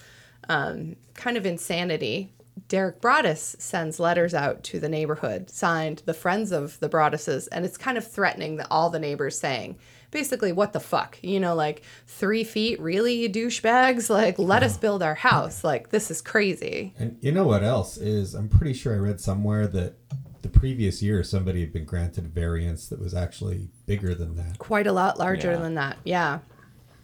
[0.48, 2.32] um, kind of insanity,
[2.68, 7.64] Derek Broaddus sends letters out to the neighborhood, signed the friends of the Broadduses, and
[7.64, 9.76] it's kind of threatening that all the neighbors saying,
[10.10, 11.18] basically, what the fuck?
[11.22, 14.10] You know, like three feet, really, you douchebags?
[14.10, 15.64] Like, let us build our house.
[15.64, 16.92] Like, this is crazy.
[16.98, 18.34] And you know what else is?
[18.34, 19.94] I'm pretty sure I read somewhere that
[20.42, 24.58] the previous year somebody had been granted a variance that was actually bigger than that.
[24.58, 25.58] Quite a lot larger Yeah.
[25.58, 25.98] than that.
[26.04, 26.38] Yeah.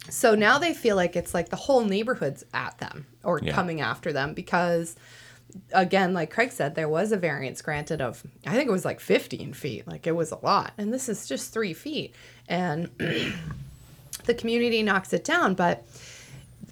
[0.09, 3.53] So now they feel like it's like the whole neighborhood's at them or Yeah.
[3.53, 4.95] coming after them because,
[5.73, 8.99] again, like Craig said, there was a variance granted of, I think it was like
[8.99, 9.87] 15 feet.
[9.87, 10.71] Like it was a lot.
[10.77, 12.13] And this is just three feet.
[12.47, 12.89] And
[14.25, 15.55] the community knocks it down.
[15.55, 15.83] But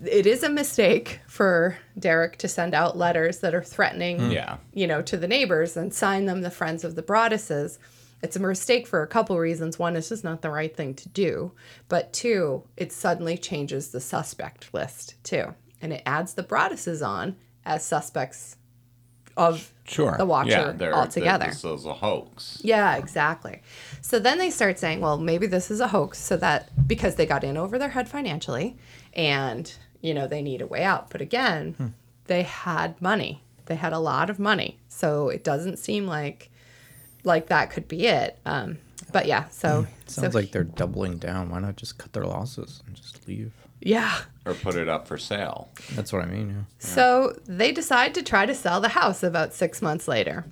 [0.06, 4.34] it is a mistake for Derek to send out letters that are threatening mm.
[4.34, 4.58] Yeah.
[4.74, 7.78] you know, to the neighbors and sign them the friends of the Broadduses.
[8.22, 9.78] It's a mistake for a couple reasons.
[9.78, 11.52] One, it's just not the right thing to do.
[11.90, 15.54] But two, it suddenly changes the suspect list too.
[15.82, 18.58] And it adds the Broadduses on as suspects
[19.38, 20.16] of Sure.
[20.18, 21.48] the watcher yeah, they're- altogether.
[21.48, 22.60] This is a hoax.
[22.64, 23.62] Yeah, exactly.
[24.02, 27.26] So then they start saying, well, maybe this is a hoax so that because they
[27.26, 28.78] got in over their head financially
[29.14, 31.10] and, you know, they need a way out.
[31.10, 31.88] But again, hmm.
[32.26, 33.44] they had money.
[33.66, 34.80] They had a lot of money.
[34.88, 36.50] So it doesn't seem like
[37.26, 38.40] like that could be it.
[38.46, 38.78] Um,
[39.12, 41.50] but yeah, so Sounds so like they're doubling down.
[41.50, 43.54] Why not just cut their losses and just leave?
[43.82, 44.18] yeah.
[44.46, 45.70] Or put it up for sale.
[45.94, 46.50] That's what I mean.
[46.50, 46.64] Yeah.
[46.80, 50.46] So they decide to try to sell the house about six months later.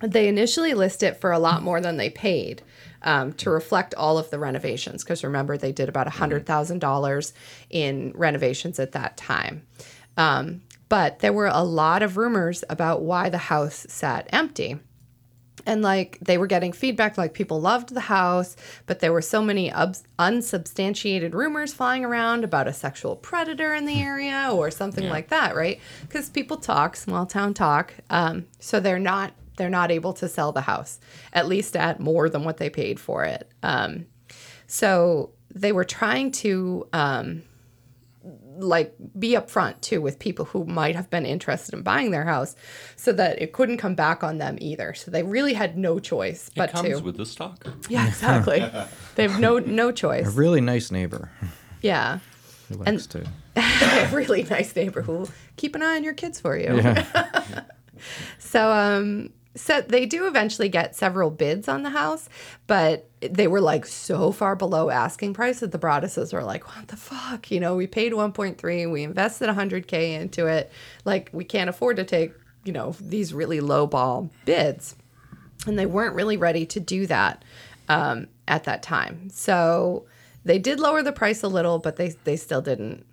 [0.00, 2.62] They initially list it for a lot more than they paid
[3.02, 5.02] um, to reflect all of the renovations.
[5.02, 7.32] Because remember, they did about $100,000
[7.70, 9.62] in renovations at that time.
[10.16, 14.78] Um, but there were a lot of rumors about why the house sat empty
[15.68, 19.42] and like they were getting feedback like people loved the house but there were so
[19.42, 25.08] many ubs- unsubstantiated rumors flying around about a sexual predator in the area or something
[25.08, 25.78] like that right?
[26.00, 30.52] Because people talk small town talk um, so they're not they're not able to sell
[30.52, 30.98] the house
[31.32, 33.50] at least at more than what they paid for it.
[33.62, 34.06] Um,
[34.66, 37.42] so they were trying to um,
[38.58, 42.56] like be upfront too with people who might have been interested in buying their house
[42.96, 46.50] so that it couldn't come back on them either so they really had no choice
[46.56, 47.72] but it comes to with the stalker.
[47.88, 48.58] yeah exactly
[49.14, 50.26] they have no no choice.
[50.26, 51.30] A really nice neighbor
[51.82, 52.18] yeah
[52.68, 53.24] who likes to.
[53.56, 57.62] a really nice neighbor who will keep an eye on your kids for you Yeah.
[58.38, 62.28] So um so they do eventually get several bids on the house,
[62.66, 66.88] but they were like so far below asking price that the Broadduses were like, "What
[66.88, 67.50] the fuck?
[67.50, 70.70] You know, we paid 1.3, we invested 100k into it.
[71.04, 72.32] Like we can't afford to take,
[72.64, 74.96] you know, these really low ball bids."
[75.66, 77.44] And they weren't really ready to do that
[77.88, 79.28] um, at that time.
[79.30, 80.06] So
[80.44, 83.04] they did lower the price a little, but they they still didn't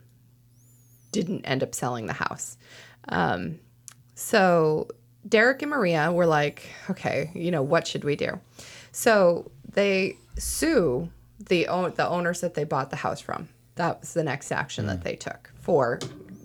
[1.11, 2.57] didn't end up selling the house.
[3.09, 3.59] Um,
[4.15, 4.87] so
[5.27, 8.39] Derek and Maria were like, okay, you know, what should we do?
[8.91, 11.09] So they sue
[11.39, 13.49] the own the owners that they bought the house from.
[13.75, 15.99] That was the next action that they took for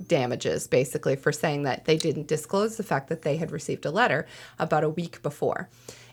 [0.06, 3.90] damages, basically for saying that they didn't disclose the fact that they had received a
[3.90, 4.26] letter
[4.58, 5.68] about a week before.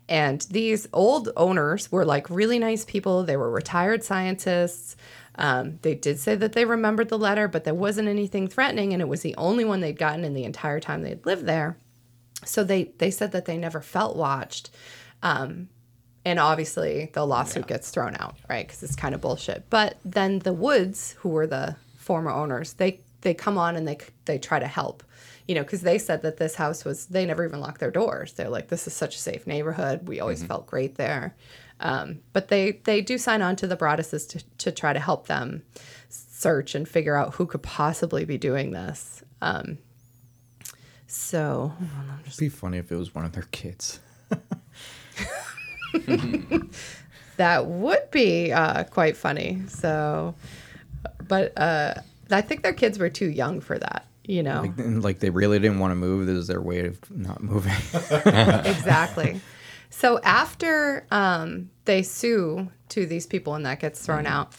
[0.09, 3.23] And these old owners were like really nice people.
[3.23, 4.95] They were retired scientists.
[5.35, 9.01] Um, they did say that they remembered the letter, but there wasn't anything threatening, and
[9.01, 11.77] it was the only one they'd gotten in the entire time they'd lived there.
[12.45, 14.69] So they they said that they never felt watched.
[15.23, 15.69] Um,
[16.25, 18.67] and obviously the lawsuit gets thrown out, right?
[18.67, 19.69] Because it's kind of bullshit.
[19.69, 23.97] But then the Woods, who were the former owners, they they come on and they
[24.25, 25.03] they try to help,
[25.47, 28.33] you know, because they said that this house was they never even locked their doors.
[28.33, 30.07] They're like, this is such a safe neighborhood.
[30.07, 31.35] We always felt great there.
[31.79, 35.27] Um, but they they do sign on to the Broadduses to to try to help
[35.27, 35.63] them
[36.09, 39.23] search and figure out who could possibly be doing this.
[39.41, 39.77] Um,
[41.07, 41.73] so
[42.25, 43.99] It'd be funny if it was one of their kids.
[47.37, 49.61] that would be uh, quite funny.
[49.67, 50.35] So,
[51.27, 51.95] but uh,
[52.29, 54.05] I think their kids were too young for that.
[54.25, 56.27] You know, Like, like they really didn't want to move.
[56.27, 57.71] This is their way of not moving.
[58.65, 59.39] exactly.
[59.89, 64.53] So after um, they sue to these people and that gets thrown out,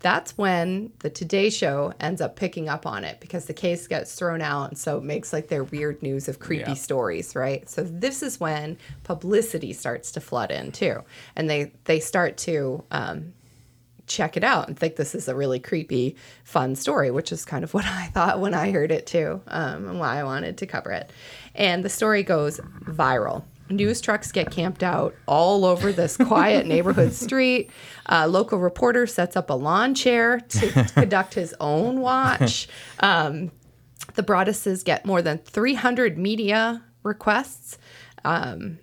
[0.00, 4.14] that's when the Today Show ends up picking up on it because the case gets
[4.14, 6.74] thrown out, and so it makes like their weird news of creepy Yeah.
[6.74, 7.68] stories, right?
[7.68, 11.02] So this is when publicity starts to flood in too,
[11.36, 13.34] and they they start to um,
[14.06, 17.62] check it out and think this is a really creepy, fun story, which is kind
[17.62, 20.66] of what I thought when I heard it too, um, and why I wanted to
[20.66, 21.10] cover it.
[21.54, 23.44] And the story goes viral.
[23.70, 27.70] News trucks get camped out all over this quiet neighborhood street.
[28.06, 32.68] Uh, local reporter sets up a lawn chair to conduct his own watch.
[32.98, 33.52] Um,
[34.14, 37.78] the Broadduses get more than 300 media requests,
[38.24, 38.78] um,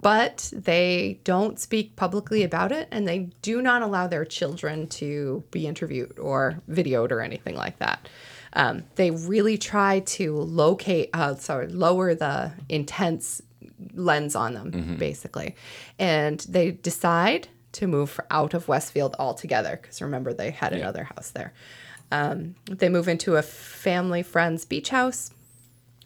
[0.00, 5.44] but they don't speak publicly about it, and they do not allow their children to
[5.52, 8.08] be interviewed or videoed or anything like that.
[8.54, 13.40] Um, they really try to locate, uh, sorry, lower the intense
[13.94, 15.54] lens on them, basically,
[15.98, 21.30] and they decide to move out of Westfield altogether because remember they had another house
[21.30, 21.52] there.
[22.10, 25.30] Um, they move into a family friend's beach house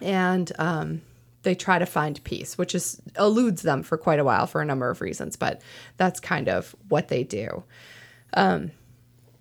[0.01, 1.03] and um,
[1.43, 4.65] they try to find peace, which is eludes them for quite a while for a
[4.65, 5.61] number of reasons, but
[5.97, 7.65] that's kind of what they do.
[8.35, 8.71] Um,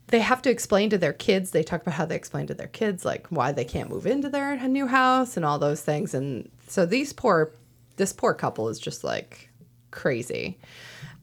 [0.08, 1.52] they have to explain to their kids.
[1.52, 4.30] They talk about how they explain to their kids like why they can't move into
[4.30, 6.14] their new house and all those things.
[6.14, 7.52] And so these poor,
[7.96, 9.50] this poor couple is just like
[9.92, 10.60] crazy.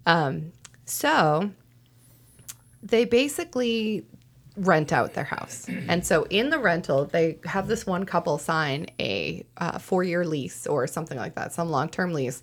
[0.06, 0.52] Um,
[0.84, 1.50] so
[2.82, 4.06] they basically
[4.56, 5.66] rent out their house.
[5.88, 10.24] And so in the rental, they have this one couple sign a uh, four year
[10.24, 12.42] lease or something like that, some long term lease.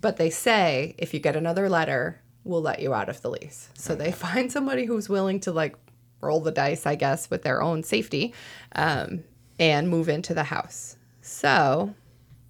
[0.00, 3.68] But they say if you get another letter, we'll let you out of the lease.
[3.74, 5.76] So they find somebody who's willing to like
[6.20, 8.32] roll the dice, I guess, with their own safety
[8.74, 9.24] um,
[9.58, 10.96] and move into the house.
[11.20, 11.94] So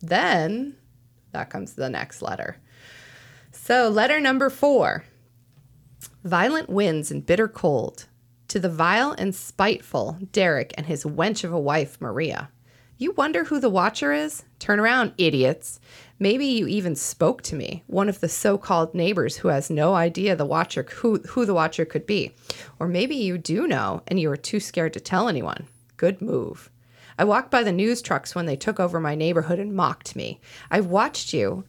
[0.01, 0.77] then
[1.33, 2.57] that comes the next letter.
[3.51, 5.05] So, letter number four
[6.25, 8.07] Violent winds and bitter cold.
[8.49, 12.51] To the vile and spiteful Derek and his wench of a wife, Maria.
[12.99, 14.45] You wonder who the watcher is?
[14.61, 15.81] Turn around, idiots.
[16.21, 20.37] Maybe you even spoke to me, one of the so-called neighbors who has no idea
[20.37, 22.33] the watcher who, who the watcher could be.
[22.79, 25.67] Or maybe you do know and you are too scared to tell anyone.
[25.97, 26.71] Good move.
[27.19, 30.41] I walked by the news trucks when they took over my neighborhood and mocked me.
[30.71, 31.65] I watched you.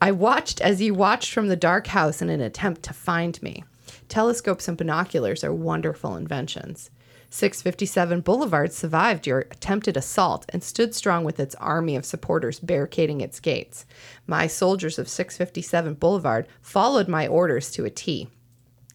[0.00, 3.64] I watched as you watched from the dark house in an attempt to find me.
[4.08, 6.90] Telescopes and binoculars are wonderful inventions.
[7.30, 13.22] 657 Boulevard survived your attempted assault and stood strong with its army of supporters barricading
[13.22, 13.86] its gates.
[14.26, 18.28] My soldiers of 657 Boulevard followed my orders to a T.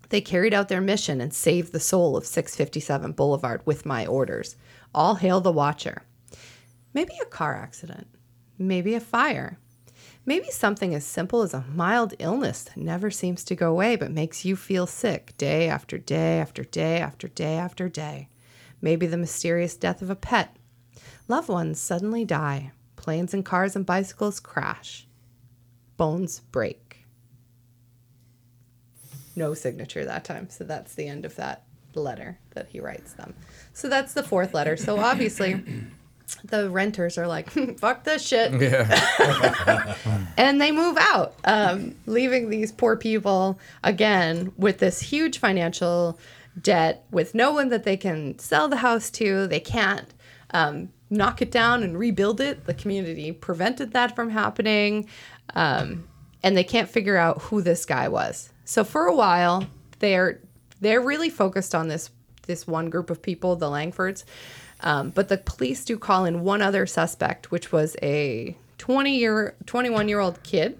[0.09, 4.55] They carried out their mission and saved the soul of 657 Boulevard with my orders.
[4.97, 6.01] All hail the Watcher.
[6.91, 8.07] Maybe a car accident.
[8.57, 9.59] Maybe a fire.
[10.25, 14.09] Maybe something as simple as a mild illness that never seems to go away but
[14.09, 18.29] makes you feel sick day after day after day after day after day.
[18.81, 20.57] Maybe the mysterious death of a pet.
[21.27, 22.71] Loved ones suddenly die.
[22.95, 25.05] Planes and cars and bicycles crash.
[25.95, 27.05] Bones break.
[29.35, 30.49] No signature that time.
[30.49, 31.66] So that's the end of that
[31.99, 33.33] letter that he writes them.
[33.73, 34.77] So that's the fourth letter.
[34.77, 35.63] So obviously
[36.43, 38.53] the renters are like, fuck this shit.
[38.59, 39.95] Yeah.
[40.37, 46.19] and they move out, um, leaving these poor people again with this huge financial
[46.61, 49.47] debt, with no one that they can sell the house to.
[49.47, 50.13] They can't
[50.51, 52.65] um, knock it down and rebuild it.
[52.65, 55.07] The community prevented that from happening.
[55.55, 56.07] Um,
[56.43, 58.51] and they can't figure out who this guy was.
[58.65, 59.67] So for a while,
[59.99, 60.39] they're
[60.81, 62.09] they're really focused on this
[62.47, 64.23] this one group of people, the Langfords.
[64.79, 69.55] Um, but the police do call in one other suspect, which was a 20 year,
[69.65, 70.79] 21 year old kid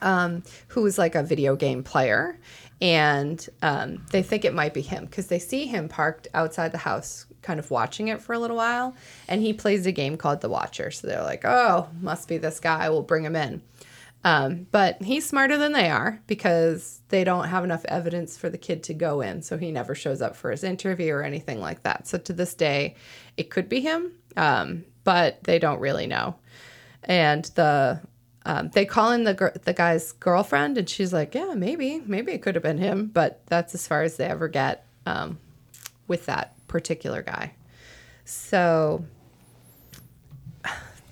[0.00, 2.38] um, who was like a video game player.
[2.80, 6.78] And um, they think it might be him because they see him parked outside the
[6.78, 8.96] house, kind of watching it for a little while.
[9.28, 10.90] And he plays a game called The Watcher.
[10.90, 12.90] So they're like, oh, must be this guy.
[12.90, 13.62] We'll bring him in.
[14.24, 18.58] Um, but he's smarter than they are because they don't have enough evidence for the
[18.58, 19.42] kid to go in.
[19.42, 22.06] So he never shows up for his interview or anything like that.
[22.06, 22.94] So to this day,
[23.36, 26.36] it could be him, um, but they don't really know.
[27.02, 28.00] And the
[28.44, 32.32] um, they call in the gr- the guy's girlfriend, and she's like, "Yeah, maybe, maybe
[32.32, 35.38] it could have been him." But that's as far as they ever get um,
[36.08, 37.54] with that particular guy.
[38.24, 39.04] So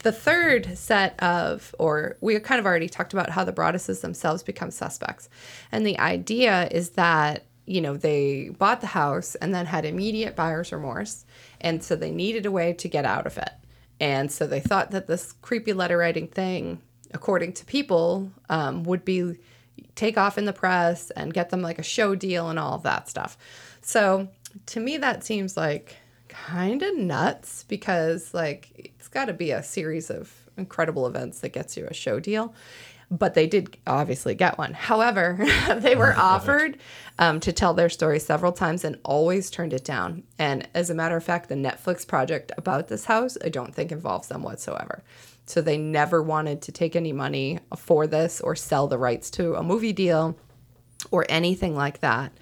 [0.03, 4.43] the third set of, or we kind of already talked about how the Broadduses themselves
[4.43, 5.29] become suspects.
[5.71, 10.37] And the idea is that, you know, they bought the house and then had immediate
[10.37, 11.25] buyer's remorse.
[11.61, 13.53] And so they needed a way to get out of it.
[14.01, 16.81] And so they thought that this creepy letter writing thing,
[17.13, 19.37] according to people, um, would be
[19.95, 22.83] take off in the press and get them like a show deal and all of
[22.85, 23.37] that stuff.
[23.83, 24.29] So
[24.67, 25.97] to me, that seems like
[26.31, 31.51] kind of nuts because like it's got to be a series of incredible events that
[31.51, 32.55] gets you a show deal
[33.11, 34.73] but they did obviously get one.
[34.73, 35.39] However
[35.79, 36.79] they were offered
[37.19, 40.23] um, to tell their story several times and always turned it down.
[40.39, 43.91] And as a matter of fact the netflix project about this house i don't think
[43.91, 45.03] involves them whatsoever.
[45.47, 49.57] So they never wanted to take any money for this or sell the rights to
[49.57, 50.39] a movie deal
[51.11, 52.33] or anything like that.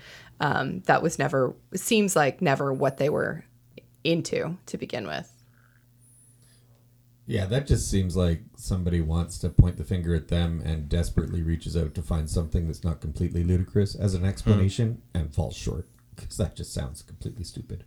[0.41, 3.45] Um, that was never seems like never what they were
[4.11, 5.33] into to begin with.
[7.27, 11.43] Yeah, that just seems like somebody wants to point the finger at them and desperately
[11.43, 14.29] reaches out to find something that's not completely ludicrous as an hmm.
[14.29, 15.87] explanation and falls short
[16.17, 17.85] because that just sounds completely stupid.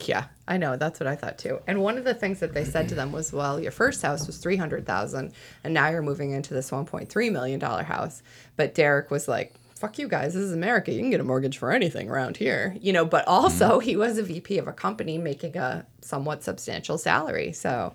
[0.00, 0.76] Yeah, I know.
[0.76, 1.60] That's what I thought too.
[1.66, 4.26] And one of the things that they said to them was, "Well, your first house
[4.26, 5.32] was three hundred thousand,
[5.64, 8.22] and now you're moving into this one point three million dollar house."
[8.56, 10.92] But Derek was like, fuck you guys, this is America.
[10.92, 13.04] You can get a mortgage for anything around here, you know.
[13.04, 17.52] But also, he was a VP of a company making a somewhat substantial salary.
[17.52, 17.94] So,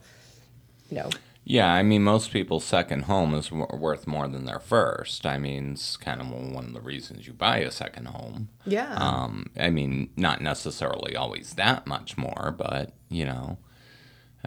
[0.90, 1.10] you know.
[1.44, 5.26] Yeah, I mean, most people's second home is w- worth more than their first.
[5.26, 8.50] I mean, it's kind of one of the reasons you buy a second home.
[8.66, 8.94] Yeah.
[8.94, 13.58] Um, I mean, not necessarily always that much more, but, you know,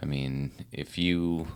[0.00, 1.48] I mean, if you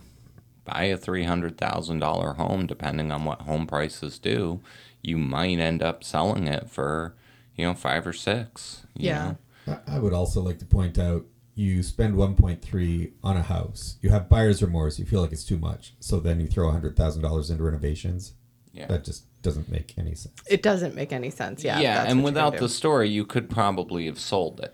[0.71, 4.61] buy a $300,000 home, depending on what home prices do,
[5.01, 7.15] you might end up selling it for,
[7.55, 8.85] you know, five or six.
[8.95, 9.33] yeah.
[9.67, 9.79] Know?
[9.87, 13.97] I would also like to point out you spend 1.3 on a house.
[14.01, 14.97] You have buyer's remorse.
[14.97, 15.93] You feel like it's too much.
[15.99, 18.33] So then you throw $100,000 into renovations.
[18.73, 18.87] Yeah.
[18.87, 20.41] That just doesn't make any sense.
[20.49, 21.63] It doesn't make any sense.
[21.63, 21.79] Yeah.
[21.79, 24.73] yeah, and without the story, you could probably have sold it.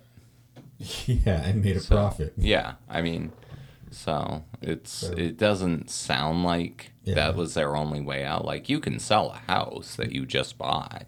[1.07, 2.33] yeah, and made a So, profit.
[2.37, 3.31] Yeah, I mean,
[3.91, 7.15] so it's So- it doesn't sound like Yeah.
[7.15, 8.45] that was their only way out.
[8.45, 11.05] Like you can sell a house that you just bought.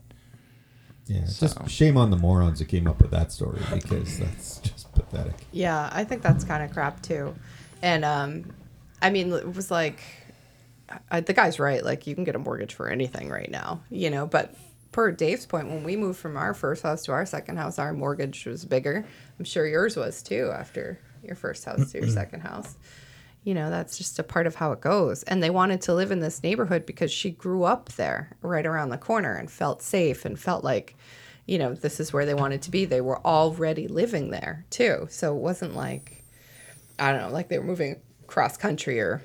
[1.06, 1.48] Yeah, it's So.
[1.48, 5.36] just shame on the morons who came up with that story because that's just pathetic.
[5.52, 7.34] Yeah, I think that's kind of crap too.
[7.82, 8.54] And um,
[9.02, 10.00] I mean, it was like,
[11.12, 11.84] I, the guy's right.
[11.84, 14.26] Like, you can get a mortgage for anything right now, you know.
[14.26, 14.54] But
[14.92, 17.94] per Dave's point, when we moved from our first house to our second house, our
[17.94, 19.06] mortgage was bigger.
[19.38, 22.76] I'm sure yours was too after your first house to your second house.
[23.44, 25.24] You know, that's just a part of how it goes.
[25.24, 28.90] And they wanted to live in this neighborhood because she grew up there right around
[28.90, 30.96] the corner and felt safe and felt like,
[31.46, 32.84] you know, this is where they wanted to be.
[32.84, 35.08] They were already living there too.
[35.10, 36.26] So it wasn't like,
[37.00, 39.24] I don't know, like they were moving cross country or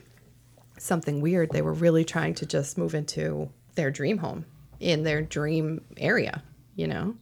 [0.78, 1.50] something weird.
[1.50, 4.44] They were really trying to just move into their dream home
[4.78, 6.42] in their dream area,
[6.76, 7.16] you know?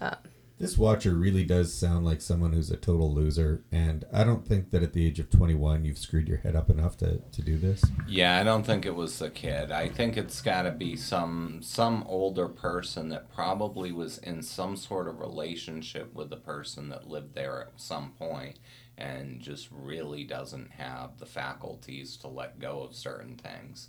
[0.00, 0.16] Um,
[0.58, 4.70] This watcher really does sound like someone who's a total loser, and I don't think
[4.70, 7.56] that at the age of 21 you've screwed your head up enough to, to do
[7.56, 7.84] this.
[8.08, 9.70] Yeah, I don't think it was the kid.
[9.70, 14.74] I think it's got to be some some older person that probably was in some
[14.74, 18.58] sort of relationship with the person that lived there at some point
[18.96, 23.88] and just really doesn't have the faculties to let go of certain things.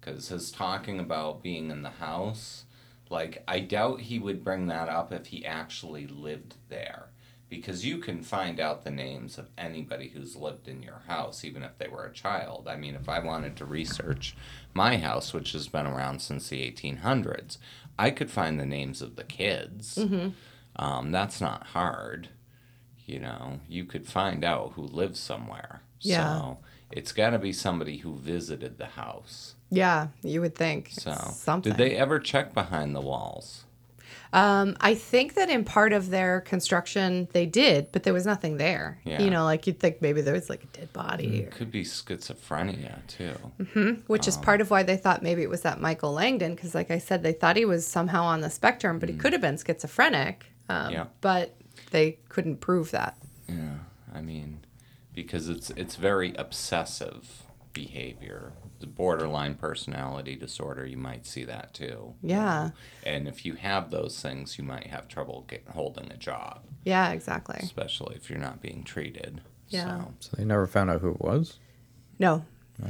[0.00, 2.64] Cuz his talking about being in the house,
[3.10, 7.08] like I doubt he would bring that up if he actually lived there
[7.48, 11.62] because you can find out the names of anybody who's lived in your house, even
[11.62, 12.68] if they were a child.
[12.68, 14.36] I mean, if I wanted to research
[14.74, 17.56] my house, which has been around since the 1800s,
[17.98, 19.96] I could find the names of the kids.
[20.76, 22.28] Um, that's not hard.
[23.06, 25.80] You know, you could find out who lives somewhere.
[26.00, 26.38] Yeah.
[26.38, 26.58] So
[26.92, 29.54] it's got to be somebody who visited the house.
[29.70, 30.90] Yeah, you would think.
[30.92, 31.72] So, something.
[31.72, 33.64] did they ever check behind the walls?
[34.32, 38.58] Um, I think that in part of their construction they did, but there was nothing
[38.58, 39.00] there.
[39.04, 39.22] Yeah.
[39.22, 41.82] You know, like you'd think maybe there was like a dead body, or, Could be
[41.82, 43.34] schizophrenia too.
[43.58, 43.92] Mm-hmm.
[44.06, 46.90] which is part of why they thought maybe it was that Michael Langdon, because like
[46.90, 49.56] I said, they thought he was somehow on the spectrum, but he could have been
[49.56, 50.44] schizophrenic.
[50.68, 51.06] Um, Yeah.
[51.22, 51.54] But
[51.90, 53.16] they couldn't prove that.
[53.48, 53.78] Yeah,
[54.14, 54.60] I mean,
[55.14, 57.44] because it's it's very obsessive
[57.82, 60.84] behavior, the borderline personality disorder.
[60.86, 62.14] You might see that too.
[62.22, 62.44] you Yeah.
[62.64, 62.72] know.
[63.04, 67.10] And if you have those things, you might have trouble get, holding a job, Yeah,
[67.10, 67.58] exactly.
[67.62, 69.42] especially if you're not being treated.
[69.68, 69.98] Yeah.
[69.98, 71.58] So, So they never found out who it was.
[72.18, 72.44] No.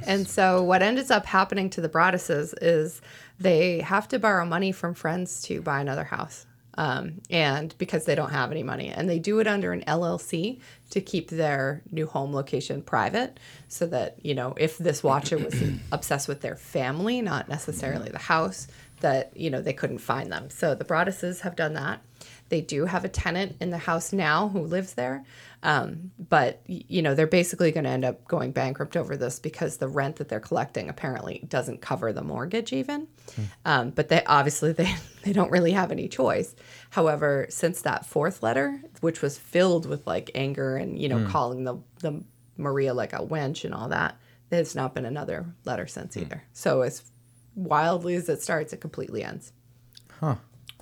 [0.07, 3.01] And so what ends up happening to the Broadduses is
[3.39, 6.45] they have to borrow money from friends to buy another house.
[6.79, 10.61] Um, and because they don't have any money, and they do it under an LLC
[10.91, 15.61] to keep their new home location private, so that you know if this watcher was
[15.93, 18.69] obsessed with their family, not necessarily the house,
[19.01, 20.51] that you know they couldn't find them.
[20.51, 22.01] So the Broadduses have done that.
[22.49, 25.25] They do have a tenant in the house now who lives there,
[25.63, 29.77] um, but you know they're basically going to end up going bankrupt over this because
[29.77, 33.09] the rent that they're collecting apparently doesn't cover the mortgage even.
[33.65, 36.55] Um, but they obviously they they don't really have any choice.
[36.91, 41.65] However, since that fourth letter, which was filled with like anger and you know calling
[41.65, 42.25] the the
[42.57, 44.17] Maria like a wench and all that,
[44.51, 46.45] there's not been another letter since either.
[46.53, 47.03] So as
[47.55, 49.53] wildly as it starts, it completely ends.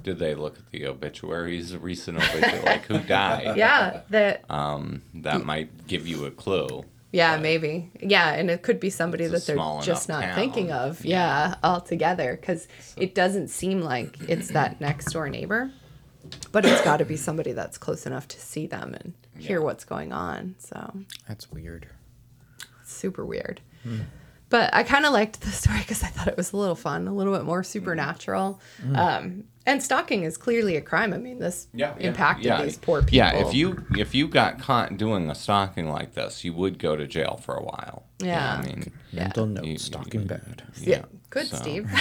[0.06, 3.56] Did they look at the obituaries, the recent obituary, like who died?
[3.56, 6.84] Yeah, that Um, that might give you a clue.
[7.10, 7.90] Yeah, maybe.
[8.00, 10.34] Yeah, and it could be somebody that they're just not town.
[10.36, 11.04] thinking of.
[11.04, 15.72] Yeah, altogether, because it doesn't seem like it's that next door neighbor,
[16.52, 19.84] but it's got to be somebody that's close enough to see them and hear what's
[19.84, 20.54] going on.
[20.58, 20.78] So
[21.26, 21.88] That's weird.
[22.84, 23.60] super weird.
[24.48, 27.08] But I kind of liked the story because I thought it was a little fun,
[27.08, 28.60] a little bit more supernatural.
[28.94, 31.12] Um, and stalking is clearly a crime.
[31.12, 33.16] I mean, this impacted these poor people.
[33.16, 36.94] Yeah, if you if you got caught doing a stalking like this, you would go
[36.94, 38.04] to jail for a while.
[38.20, 38.62] You know Yeah.
[38.62, 39.22] I mean, Yeah.
[39.24, 40.62] Mental note, You- stalking you- bad.
[40.80, 41.90] Yeah, good, so- Steve.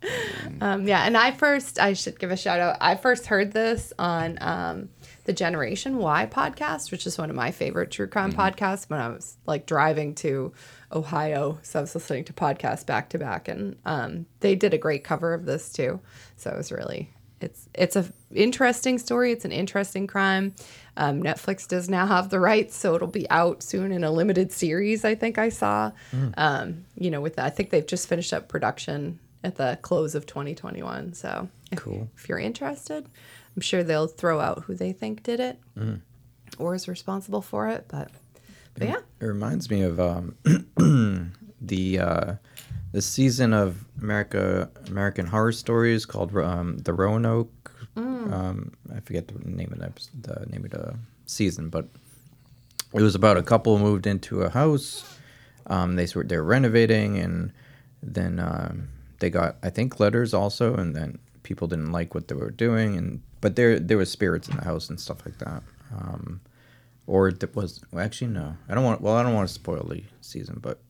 [0.60, 2.76] um, yeah, and I first, I should give a shout out.
[2.80, 4.88] I first heard this on um,
[5.28, 8.88] the Generation Why podcast, which is one of my favorite true crime podcasts.
[8.88, 10.54] When I was like driving to
[10.90, 14.78] Ohio, so I was listening to podcasts back to back, and um, they did a
[14.78, 16.00] great cover of this too.
[16.36, 17.10] So it was really.
[17.42, 19.30] It's it's a interesting story.
[19.32, 20.54] It's an interesting crime.
[20.96, 24.50] Um, Netflix does now have the rights, so it'll be out soon in a limited
[24.50, 25.04] series.
[25.04, 25.92] I think I saw.
[26.38, 30.14] Um, you know, with that, I think they've just finished up production at the close
[30.14, 31.12] of 2021.
[31.12, 32.08] So if, Cool.
[32.16, 33.06] if you're interested,
[33.58, 35.58] I'm sure they'll throw out who they think did it
[36.60, 37.86] or is responsible for it.
[37.88, 38.08] But
[38.74, 40.36] but yeah, It reminds me of um,
[41.60, 42.34] the uh,
[42.92, 47.72] the season of America American Horror Stories called um, the Roanoke.
[47.96, 49.92] Um, I forget the name of the,
[50.32, 50.94] the name of the
[51.26, 51.88] season, but
[52.94, 55.04] it was about a couple moved into a house.
[55.66, 57.52] Um, they were they were renovating, and
[58.04, 58.86] then um,
[59.18, 62.96] they got I think letters also, and then people didn't like what they were doing,
[62.96, 65.62] and but there there was spirits in the house and stuff like that.
[65.96, 66.40] Um,
[67.06, 69.00] or it was well, actually no, I don't want.
[69.00, 70.80] Well, I don't want to spoil the season, but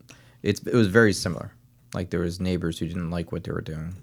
[0.43, 1.53] it's it was very similar.
[1.95, 3.95] Like there was neighbors who didn't like what they were doing.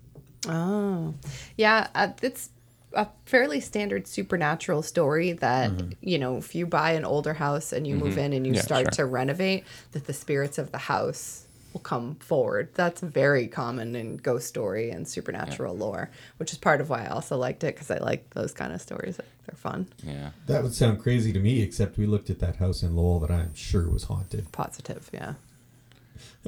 [0.48, 1.14] Oh,
[1.58, 1.88] yeah.
[1.96, 2.50] Uh, it's
[2.94, 5.72] a fairly standard supernatural story that
[6.02, 8.62] you know if you buy an older house and you move in and you Yeah,
[8.62, 8.92] start sure.
[8.92, 11.45] to renovate, that the spirits of the house
[11.76, 12.70] will come forward.
[12.74, 17.10] That's very common in ghost story and supernatural lore, which is part of why I
[17.10, 19.18] also liked it because I like those kind of stories.
[19.18, 20.30] They're fun, Yeah.
[20.48, 23.30] That would sound crazy to me, except we looked at that house in Lowell that
[23.30, 24.52] I'm sure was haunted.
[24.54, 25.10] positive.
[25.14, 25.34] Yeah.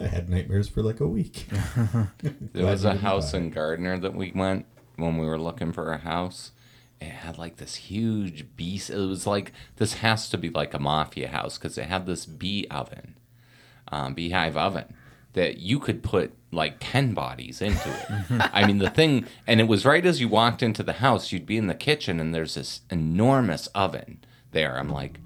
[0.01, 1.47] I had nightmares for like a week.
[2.53, 4.65] There was a house in Gardner that we went
[4.95, 6.51] when we were looking for a house.
[7.01, 8.89] It had like this huge beast.
[8.89, 12.25] It was like this has to be like a mafia house because it had this
[12.25, 13.15] bee oven,
[13.91, 14.95] um, beehive oven
[15.37, 18.49] that you could put like ten bodies into it.
[18.53, 21.31] I mean the thing, and it was right as you walked into the house.
[21.31, 24.19] You'd be in the kitchen and there's this enormous oven
[24.51, 24.77] there.
[24.77, 25.19] I'm like.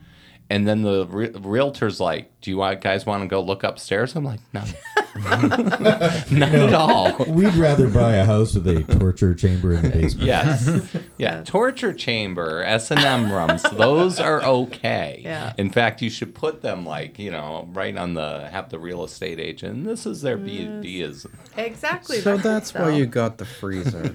[0.50, 4.24] And then the re- realtor's like, "Do you guys want to go look upstairs?" I'm
[4.24, 4.64] like, "No,
[5.16, 10.28] not at all." We'd rather buy a house with a torture chamber in the basement.
[10.28, 10.98] Yes.
[11.18, 11.44] Yeah.
[11.44, 15.22] Torture chamber, S and M rooms, those are okay.
[15.24, 15.54] Yeah.
[15.60, 19.04] In fact, you should put them like you know right on the have the real
[19.04, 19.86] estate agent.
[19.86, 21.28] This is their B and D is.
[21.58, 22.22] Exactly.
[22.22, 22.44] So right.
[22.44, 24.02] that's why you got the freezer.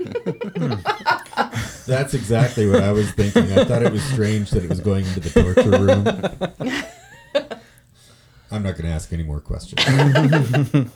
[1.86, 3.52] That's exactly what I was thinking.
[3.52, 6.04] I thought it was strange that it was going into the torture room.
[8.50, 9.84] I'm not going to ask any more questions.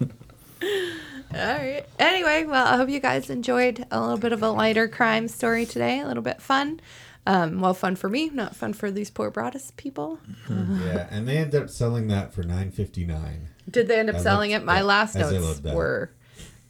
[1.33, 1.85] All right.
[1.99, 5.65] Anyway, well, I hope you guys enjoyed a little bit of a lighter crime story
[5.65, 6.01] today.
[6.01, 6.81] A little bit fun.
[7.27, 10.19] Um, well, fun for me, not fun for these poor Broaddus people.
[10.51, 13.49] yeah, and they ended up selling that for nine fifty nine.
[13.71, 14.67] Did they end up I selling looked- it?
[14.67, 16.11] My yeah, last notes were.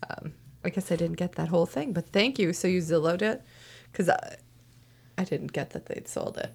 [0.08, 0.32] Um,
[0.64, 2.52] I guess I didn't get that whole thing, but thank you.
[2.52, 3.42] So you Zillowed it,
[3.90, 4.36] because I,
[5.16, 6.54] I didn't get that they'd sold it.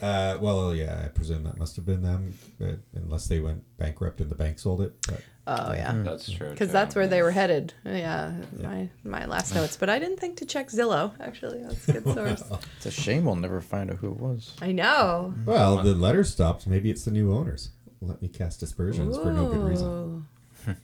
[0.00, 4.20] Uh, well, yeah, I presume that must have been them, but unless they went bankrupt
[4.20, 4.94] and the bank sold it.
[5.08, 6.50] But Oh yeah, That's true.
[6.50, 7.72] because that's where they were headed.
[7.84, 8.32] Yeah,
[8.62, 11.12] my my last notes, but I didn't think to check Zillow.
[11.20, 12.42] Actually, that's a good source.
[12.76, 14.54] it's a shame we'll never find out who it was.
[14.60, 15.34] I know.
[15.46, 16.66] well, the letter stopped.
[16.66, 17.70] Maybe it's the new owners.
[18.00, 20.26] Let me cast aspersions for no good reason.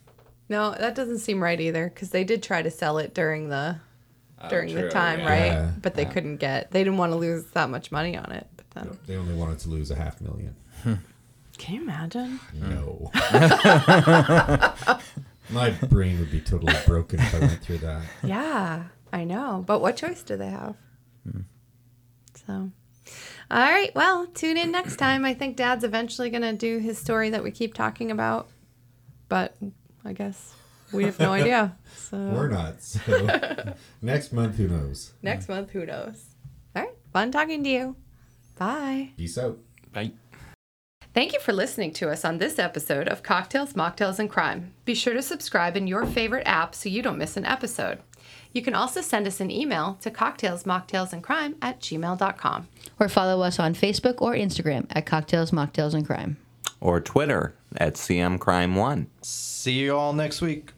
[0.49, 3.77] No, that doesn't seem right either because they did try to sell it during the
[4.43, 5.29] Oh, during the time, yeah.
[5.29, 5.47] right?
[5.47, 5.71] Yeah.
[5.81, 6.71] But they couldn't get.
[6.71, 8.47] They didn't want to lose that much money on it.
[8.75, 10.55] But then, They only wanted to lose a half million.
[11.59, 12.41] can you imagine?
[12.55, 13.11] No.
[13.15, 14.93] Hmm.
[15.51, 18.03] My brain would be totally broken if I went through that.
[18.23, 19.63] Yeah, I know.
[19.67, 20.75] But what choice do they have?
[21.31, 21.41] Hmm.
[22.47, 22.71] So,
[23.51, 23.95] all right.
[23.95, 25.25] Well, tune in next time.
[25.25, 28.49] I think Dad's eventually going to do his story that we keep talking about,
[29.29, 29.55] but
[30.05, 30.55] I guess
[30.93, 31.77] we have no idea.
[31.97, 32.19] So.
[32.19, 32.83] We're not.
[32.83, 35.15] So next month, who knows?
[35.23, 36.27] next month, who knows?
[36.77, 36.93] All right.
[37.13, 37.97] Fun talking to you.
[38.57, 39.11] Bye.
[39.17, 39.59] Peace out.
[39.93, 40.13] Bye.
[41.13, 44.75] Thank you for listening to us on this episode of Cocktails, Mocktails, and Crime.
[44.85, 48.01] Be sure to subscribe in your favorite app so you don't miss an episode.
[48.53, 52.69] You can also send us an email to cocktailsmocktailsandcrime at gmail.com.
[52.99, 56.37] Or follow us on Facebook or Instagram at Cocktails, Mocktails, and Crime.
[56.81, 59.07] Or Twitter at CMCrime1.
[59.23, 60.73] See you all next week.